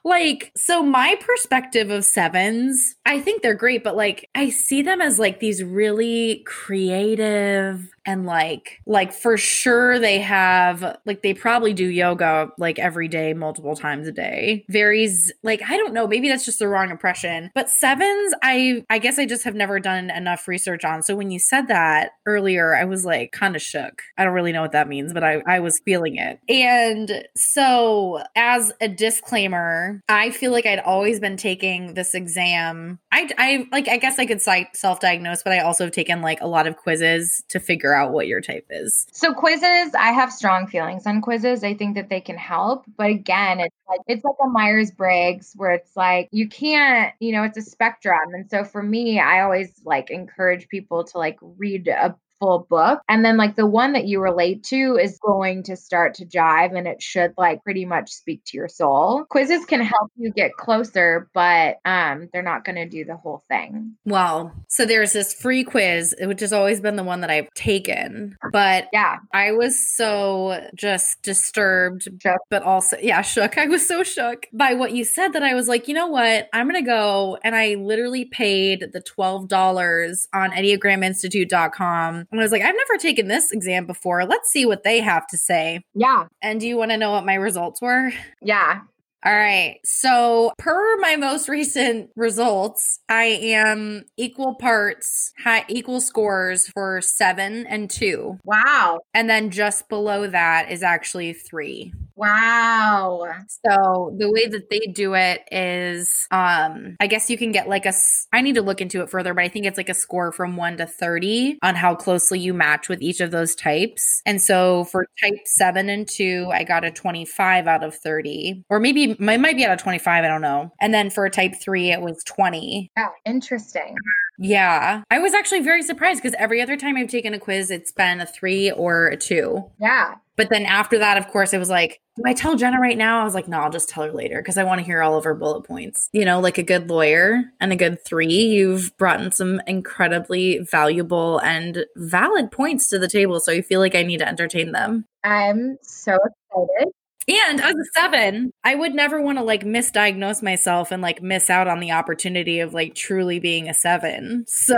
Like, 0.05 0.51
so 0.55 0.83
my 0.83 1.17
perspective 1.19 1.89
of 1.89 2.05
sevens, 2.05 2.95
I 3.05 3.19
think 3.19 3.41
they're 3.41 3.55
great, 3.55 3.83
but 3.83 3.97
like, 3.97 4.29
I 4.35 4.49
see 4.49 4.83
them 4.83 5.01
as 5.01 5.17
like 5.17 5.39
these 5.39 5.63
really 5.63 6.43
creative, 6.45 7.89
and 8.05 8.25
like 8.25 8.79
like 8.85 9.11
for 9.11 9.37
sure 9.37 9.99
they 9.99 10.19
have 10.19 10.97
like 11.05 11.21
they 11.21 11.33
probably 11.33 11.73
do 11.73 11.87
yoga 11.87 12.49
like 12.57 12.77
every 12.79 13.07
day 13.07 13.33
multiple 13.33 13.75
times 13.75 14.07
a 14.07 14.11
day. 14.11 14.65
Varies 14.69 15.33
like 15.43 15.61
i 15.67 15.77
don't 15.77 15.93
know 15.93 16.07
maybe 16.07 16.29
that's 16.29 16.45
just 16.45 16.59
the 16.59 16.67
wrong 16.67 16.89
impression 16.91 17.51
but 17.55 17.69
sevens 17.69 18.33
i 18.43 18.83
i 18.89 18.99
guess 18.99 19.17
i 19.17 19.25
just 19.25 19.43
have 19.43 19.55
never 19.55 19.79
done 19.79 20.09
enough 20.11 20.47
research 20.47 20.85
on. 20.85 21.03
So 21.03 21.15
when 21.15 21.31
you 21.31 21.39
said 21.39 21.67
that 21.67 22.11
earlier 22.25 22.75
i 22.75 22.85
was 22.85 23.05
like 23.05 23.31
kind 23.31 23.55
of 23.55 23.61
shook. 23.61 24.01
I 24.17 24.23
don't 24.23 24.33
really 24.33 24.51
know 24.51 24.61
what 24.61 24.73
that 24.73 24.87
means 24.87 25.13
but 25.13 25.23
i 25.23 25.41
i 25.47 25.59
was 25.59 25.81
feeling 25.83 26.17
it. 26.17 26.39
And 26.47 27.27
so 27.35 28.23
as 28.35 28.71
a 28.81 28.87
disclaimer 28.87 29.94
i 30.09 30.29
feel 30.29 30.51
like 30.51 30.65
i'd 30.65 30.79
always 30.79 31.19
been 31.19 31.37
taking 31.37 31.93
this 31.93 32.13
exam 32.13 32.99
i 33.11 33.29
i 33.37 33.67
like 33.71 33.87
i 33.87 33.97
guess 33.97 34.19
i 34.19 34.25
could 34.25 34.41
self-diagnose 34.41 35.43
but 35.43 35.53
i 35.53 35.59
also 35.59 35.85
have 35.85 35.93
taken 35.93 36.21
like 36.21 36.41
a 36.41 36.47
lot 36.47 36.67
of 36.67 36.77
quizzes 36.77 37.43
to 37.49 37.59
figure 37.59 37.93
out 37.93 38.11
what 38.11 38.27
your 38.27 38.41
type 38.41 38.65
is. 38.69 39.05
So 39.11 39.33
quizzes, 39.33 39.93
I 39.97 40.11
have 40.11 40.31
strong 40.31 40.67
feelings 40.67 41.05
on 41.05 41.21
quizzes. 41.21 41.63
I 41.63 41.73
think 41.73 41.95
that 41.95 42.09
they 42.09 42.21
can 42.21 42.37
help, 42.37 42.85
but 42.97 43.09
again, 43.09 43.59
it's 43.59 43.75
like 43.87 44.01
it's 44.07 44.23
like 44.23 44.35
a 44.43 44.47
Myers 44.47 44.91
Briggs 44.91 45.53
where 45.55 45.71
it's 45.71 45.95
like 45.95 46.29
you 46.31 46.47
can't, 46.47 47.13
you 47.19 47.31
know, 47.31 47.43
it's 47.43 47.57
a 47.57 47.61
spectrum. 47.61 48.33
And 48.33 48.49
so 48.49 48.63
for 48.63 48.81
me, 48.81 49.19
I 49.19 49.41
always 49.41 49.71
like 49.85 50.09
encourage 50.09 50.67
people 50.67 51.03
to 51.05 51.17
like 51.17 51.37
read 51.41 51.87
a 51.87 52.15
full 52.39 52.67
book. 52.69 53.01
And 53.09 53.23
then 53.23 53.37
like 53.37 53.55
the 53.55 53.65
one 53.65 53.93
that 53.93 54.05
you 54.05 54.21
relate 54.21 54.63
to 54.65 54.97
is 55.01 55.19
going 55.19 55.63
to 55.63 55.75
start 55.75 56.15
to 56.15 56.25
jive 56.25 56.75
and 56.77 56.87
it 56.87 57.01
should 57.01 57.33
like 57.37 57.63
pretty 57.63 57.85
much 57.85 58.11
speak 58.11 58.43
to 58.45 58.57
your 58.57 58.67
soul. 58.67 59.25
Quizzes 59.29 59.65
can 59.65 59.81
help 59.81 60.11
you 60.17 60.31
get 60.31 60.53
closer, 60.53 61.29
but 61.33 61.77
um 61.85 62.29
they're 62.33 62.41
not 62.41 62.65
going 62.65 62.75
to 62.75 62.87
do 62.87 63.05
the 63.05 63.15
whole 63.15 63.43
thing. 63.49 63.95
Well, 64.05 64.53
so 64.67 64.85
there's 64.85 65.13
this 65.13 65.33
free 65.33 65.63
quiz 65.63 66.15
which 66.21 66.41
has 66.41 66.53
always 66.53 66.81
been 66.81 66.95
the 66.95 67.03
one 67.03 67.21
that 67.21 67.29
I've 67.29 67.53
taken. 67.53 68.37
But 68.51 68.87
yeah, 68.93 69.17
I 69.33 69.51
was 69.53 69.95
so 69.95 70.69
just 70.75 71.21
disturbed, 71.21 72.07
shook. 72.21 72.37
but 72.49 72.63
also 72.63 72.97
yeah, 73.01 73.21
shook. 73.21 73.57
I 73.57 73.65
was 73.67 73.87
so 73.87 74.03
shook 74.03 74.47
by 74.53 74.73
what 74.73 74.91
you 74.91 75.03
said 75.03 75.33
that 75.33 75.43
I 75.43 75.53
was 75.53 75.67
like, 75.67 75.87
"You 75.87 75.93
know 75.93 76.07
what? 76.07 76.49
I'm 76.53 76.67
going 76.69 76.83
to 76.83 76.87
go." 76.87 77.37
And 77.43 77.55
I 77.55 77.75
literally 77.75 78.25
paid 78.25 78.85
the 78.93 79.01
$12 79.01 80.27
on 80.33 80.51
enneagraminstitute.com 80.51 82.24
and 82.31 82.39
I 82.39 82.43
was 82.43 82.51
like, 82.51 82.61
I've 82.61 82.75
never 82.75 82.97
taken 82.99 83.27
this 83.27 83.51
exam 83.51 83.85
before. 83.85 84.25
Let's 84.25 84.51
see 84.51 84.65
what 84.65 84.83
they 84.83 84.99
have 84.99 85.27
to 85.27 85.37
say. 85.37 85.81
Yeah. 85.93 86.27
And 86.41 86.59
do 86.59 86.67
you 86.67 86.77
want 86.77 86.91
to 86.91 86.97
know 86.97 87.11
what 87.11 87.25
my 87.25 87.35
results 87.35 87.81
were? 87.81 88.11
Yeah. 88.41 88.81
All 89.25 89.33
right. 89.33 89.79
So, 89.83 90.53
per 90.59 90.97
my 90.99 91.15
most 91.15 91.49
recent 91.49 92.11
results, 92.15 92.99
I 93.09 93.23
am 93.23 94.03
equal 94.17 94.53
parts, 94.53 95.33
high, 95.43 95.65
equal 95.67 95.99
scores 95.99 96.67
for 96.67 97.01
seven 97.01 97.65
and 97.65 97.89
two. 97.89 98.37
Wow. 98.43 98.99
And 99.15 99.27
then 99.27 99.49
just 99.49 99.89
below 99.89 100.27
that 100.27 100.71
is 100.71 100.83
actually 100.83 101.33
three. 101.33 101.91
Wow. 102.15 103.25
So 103.65 104.15
the 104.17 104.31
way 104.31 104.47
that 104.47 104.69
they 104.69 104.79
do 104.79 105.15
it 105.15 105.41
is 105.51 106.27
um 106.31 106.95
I 107.01 107.07
guess 107.07 107.29
you 107.29 107.37
can 107.37 107.51
get 107.51 107.67
like 107.67 107.85
a 107.85 107.91
I 108.31 108.41
need 108.41 108.55
to 108.55 108.61
look 108.61 108.79
into 108.79 109.01
it 109.01 109.09
further, 109.09 109.33
but 109.33 109.43
I 109.43 109.49
think 109.49 109.65
it's 109.65 109.77
like 109.77 109.89
a 109.89 109.93
score 109.93 110.31
from 110.31 110.55
1 110.55 110.77
to 110.77 110.85
30 110.85 111.59
on 111.61 111.75
how 111.75 111.93
closely 111.95 112.39
you 112.39 112.53
match 112.53 112.87
with 112.87 113.01
each 113.01 113.19
of 113.19 113.31
those 113.31 113.53
types. 113.53 114.21
And 114.25 114.41
so 114.41 114.85
for 114.85 115.07
type 115.21 115.39
7 115.45 115.89
and 115.89 116.07
2, 116.07 116.49
I 116.53 116.63
got 116.63 116.85
a 116.85 116.91
25 116.91 117.67
out 117.67 117.83
of 117.83 117.95
30. 117.95 118.63
Or 118.69 118.79
maybe 118.79 119.14
it 119.19 119.41
might 119.41 119.55
be 119.55 119.65
out 119.65 119.73
of 119.73 119.79
25, 119.81 120.23
I 120.23 120.27
don't 120.27 120.41
know. 120.41 120.71
And 120.79 120.93
then 120.93 121.09
for 121.09 121.25
a 121.25 121.29
type 121.29 121.55
3 121.59 121.91
it 121.91 122.01
was 122.01 122.23
20. 122.23 122.91
Yeah, 122.95 123.09
interesting. 123.25 123.95
Yeah. 124.37 125.03
I 125.09 125.19
was 125.19 125.33
actually 125.33 125.61
very 125.61 125.81
surprised 125.81 126.21
because 126.21 126.35
every 126.37 126.61
other 126.61 126.77
time 126.77 126.97
I've 126.97 127.09
taken 127.09 127.33
a 127.33 127.39
quiz, 127.39 127.71
it's 127.71 127.91
been 127.91 128.21
a 128.21 128.25
three 128.25 128.71
or 128.71 129.07
a 129.07 129.17
two. 129.17 129.63
Yeah. 129.79 130.15
But 130.35 130.49
then 130.49 130.65
after 130.65 130.99
that, 130.99 131.17
of 131.17 131.29
course, 131.29 131.53
it 131.53 131.59
was 131.59 131.69
like, 131.69 132.01
do 132.17 132.23
I 132.25 132.33
tell 132.33 132.57
Jenna 132.57 132.79
right 132.79 132.97
now? 132.97 133.21
I 133.21 133.23
was 133.23 133.33
like, 133.33 133.47
no, 133.47 133.59
I'll 133.59 133.69
just 133.69 133.87
tell 133.87 134.03
her 134.03 134.11
later 134.11 134.41
because 134.41 134.57
I 134.57 134.65
want 134.65 134.79
to 134.79 134.85
hear 134.85 135.01
all 135.01 135.17
of 135.17 135.23
her 135.23 135.33
bullet 135.33 135.63
points. 135.63 136.09
You 136.11 136.25
know, 136.25 136.41
like 136.41 136.57
a 136.57 136.63
good 136.63 136.89
lawyer 136.89 137.43
and 137.61 137.71
a 137.71 137.77
good 137.77 138.03
three, 138.03 138.27
you've 138.27 138.95
brought 138.97 139.21
in 139.21 139.31
some 139.31 139.61
incredibly 139.65 140.59
valuable 140.59 141.39
and 141.39 141.85
valid 141.95 142.51
points 142.51 142.89
to 142.89 142.99
the 142.99 143.07
table. 143.07 143.39
So 143.39 143.53
I 143.53 143.61
feel 143.61 143.79
like 143.79 143.95
I 143.95 144.03
need 144.03 144.17
to 144.17 144.27
entertain 144.27 144.73
them. 144.73 145.05
I'm 145.23 145.77
so 145.81 146.17
excited. 146.17 146.93
And 147.27 147.59
as 147.59 147.73
a 147.73 147.99
seven, 147.99 148.51
I 148.63 148.75
would 148.75 148.93
never 148.93 149.19
want 149.19 149.39
to 149.39 149.43
like 149.43 149.63
misdiagnose 149.63 150.43
myself 150.43 150.91
and 150.91 151.01
like 151.01 151.23
miss 151.23 151.49
out 151.49 151.67
on 151.67 151.79
the 151.79 151.91
opportunity 151.91 152.59
of 152.59 152.73
like 152.73 152.93
truly 152.93 153.39
being 153.39 153.67
a 153.67 153.73
seven. 153.73 154.45
So 154.47 154.75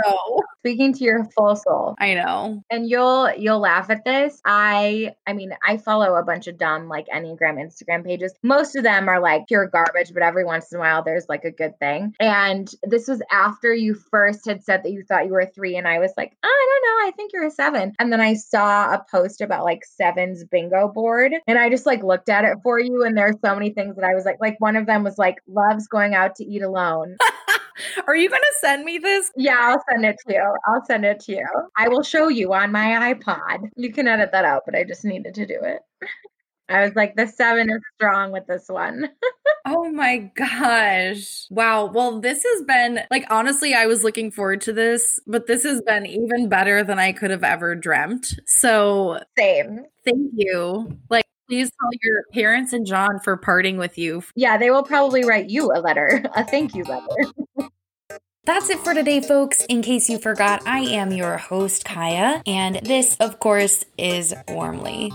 speaking 0.68 0.92
to 0.94 1.04
your 1.04 1.24
full 1.36 1.56
soul. 1.56 1.94
I 1.98 2.14
know. 2.14 2.62
And 2.70 2.88
you'll 2.88 3.32
you'll 3.36 3.60
laugh 3.60 3.90
at 3.90 4.04
this. 4.04 4.40
I 4.44 5.12
I 5.26 5.32
mean, 5.32 5.52
I 5.66 5.76
follow 5.76 6.14
a 6.14 6.22
bunch 6.22 6.46
of 6.46 6.58
dumb 6.58 6.88
like 6.88 7.06
Enneagram 7.08 7.58
Instagram 7.58 8.04
pages. 8.04 8.32
Most 8.42 8.76
of 8.76 8.84
them 8.84 9.08
are 9.08 9.20
like 9.20 9.46
pure 9.48 9.66
garbage, 9.66 10.12
but 10.14 10.22
every 10.22 10.44
once 10.44 10.72
in 10.72 10.78
a 10.78 10.80
while 10.80 11.02
there's 11.02 11.28
like 11.28 11.44
a 11.44 11.50
good 11.50 11.78
thing. 11.78 12.14
And 12.20 12.70
this 12.82 13.08
was 13.08 13.22
after 13.30 13.74
you 13.74 13.94
first 13.94 14.46
had 14.46 14.64
said 14.64 14.82
that 14.84 14.92
you 14.92 15.02
thought 15.02 15.26
you 15.26 15.32
were 15.32 15.40
a 15.40 15.46
three, 15.46 15.76
and 15.76 15.86
I 15.86 15.98
was 15.98 16.12
like, 16.16 16.36
oh, 16.42 16.48
I 16.48 16.80
don't 16.80 17.04
know, 17.04 17.08
I 17.08 17.12
think 17.12 17.32
you're 17.32 17.46
a 17.46 17.50
seven. 17.50 17.94
And 17.98 18.12
then 18.12 18.20
I 18.20 18.34
saw 18.34 18.94
a 18.94 19.04
post 19.10 19.40
about 19.40 19.64
like 19.64 19.84
sevens 19.84 20.44
bingo 20.44 20.88
board, 20.88 21.32
and 21.46 21.58
I 21.58 21.68
just 21.70 21.86
like 21.86 22.02
looked 22.02 22.28
at 22.28 22.38
at 22.38 22.52
it 22.52 22.58
for 22.62 22.78
you. 22.78 23.04
And 23.04 23.16
there 23.16 23.28
are 23.28 23.38
so 23.44 23.54
many 23.54 23.70
things 23.70 23.96
that 23.96 24.04
I 24.04 24.14
was 24.14 24.24
like, 24.24 24.38
like 24.40 24.56
one 24.58 24.76
of 24.76 24.86
them 24.86 25.04
was 25.04 25.18
like, 25.18 25.36
loves 25.46 25.86
going 25.88 26.14
out 26.14 26.36
to 26.36 26.44
eat 26.44 26.62
alone. 26.62 27.16
Are 28.06 28.16
you 28.16 28.28
going 28.28 28.42
to 28.42 28.54
send 28.60 28.84
me 28.84 28.98
this? 28.98 29.30
Yeah, 29.36 29.58
I'll 29.60 29.82
send 29.90 30.04
it 30.04 30.16
to 30.26 30.34
you. 30.34 30.54
I'll 30.66 30.84
send 30.84 31.04
it 31.04 31.20
to 31.20 31.32
you. 31.32 31.46
I 31.76 31.88
will 31.88 32.02
show 32.02 32.28
you 32.28 32.52
on 32.52 32.72
my 32.72 33.14
iPod. 33.14 33.70
You 33.76 33.92
can 33.92 34.08
edit 34.08 34.30
that 34.32 34.44
out, 34.44 34.62
but 34.64 34.74
I 34.74 34.84
just 34.84 35.04
needed 35.04 35.34
to 35.34 35.46
do 35.46 35.58
it. 35.62 35.80
I 36.68 36.84
was 36.84 36.94
like, 36.94 37.16
the 37.16 37.26
seven 37.26 37.70
is 37.70 37.80
strong 37.94 38.30
with 38.30 38.46
this 38.46 38.68
one. 38.68 39.08
oh 39.66 39.90
my 39.90 40.30
gosh. 40.36 41.46
Wow. 41.50 41.86
Well, 41.86 42.20
this 42.20 42.44
has 42.44 42.62
been 42.64 43.00
like, 43.10 43.24
honestly, 43.30 43.74
I 43.74 43.86
was 43.86 44.04
looking 44.04 44.30
forward 44.30 44.60
to 44.62 44.72
this, 44.72 45.18
but 45.26 45.46
this 45.46 45.62
has 45.62 45.80
been 45.82 46.04
even 46.04 46.48
better 46.48 46.84
than 46.84 46.98
I 46.98 47.12
could 47.12 47.30
have 47.30 47.44
ever 47.44 47.74
dreamt. 47.74 48.34
So, 48.44 49.18
same. 49.38 49.86
Thank 50.04 50.32
you. 50.34 50.98
Like, 51.08 51.24
Please 51.48 51.70
tell 51.80 51.90
your 52.02 52.24
parents 52.32 52.74
and 52.74 52.86
John 52.86 53.20
for 53.20 53.36
parting 53.36 53.78
with 53.78 53.96
you. 53.96 54.22
Yeah, 54.34 54.58
they 54.58 54.70
will 54.70 54.82
probably 54.82 55.24
write 55.24 55.48
you 55.48 55.72
a 55.74 55.80
letter, 55.80 56.22
a 56.34 56.44
thank 56.44 56.74
you 56.74 56.84
letter. 56.84 57.32
That's 58.44 58.70
it 58.70 58.78
for 58.80 58.94
today, 58.94 59.20
folks. 59.20 59.64
In 59.66 59.82
case 59.82 60.08
you 60.08 60.18
forgot, 60.18 60.66
I 60.66 60.80
am 60.80 61.12
your 61.12 61.36
host, 61.36 61.84
Kaya, 61.84 62.42
and 62.46 62.76
this, 62.82 63.16
of 63.16 63.40
course, 63.40 63.84
is 63.98 64.34
Warmly. 64.48 65.12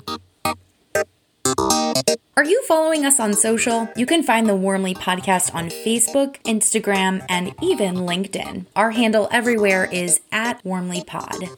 Are 2.36 2.44
you 2.44 2.64
following 2.68 3.06
us 3.06 3.20
on 3.20 3.34
social? 3.34 3.90
You 3.96 4.06
can 4.06 4.24
find 4.24 4.48
the 4.48 4.56
Warmly 4.56 4.96
podcast 4.96 5.54
on 5.54 5.70
Facebook, 5.70 6.42
Instagram, 6.44 7.26
and 7.30 7.54
even 7.62 7.96
LinkedIn. 7.96 8.66
Our 8.76 8.92
handle 8.92 9.28
everywhere 9.32 9.86
is 9.92 10.20
at 10.32 10.64
Warmly 10.66 11.04
Pod. 11.04 11.50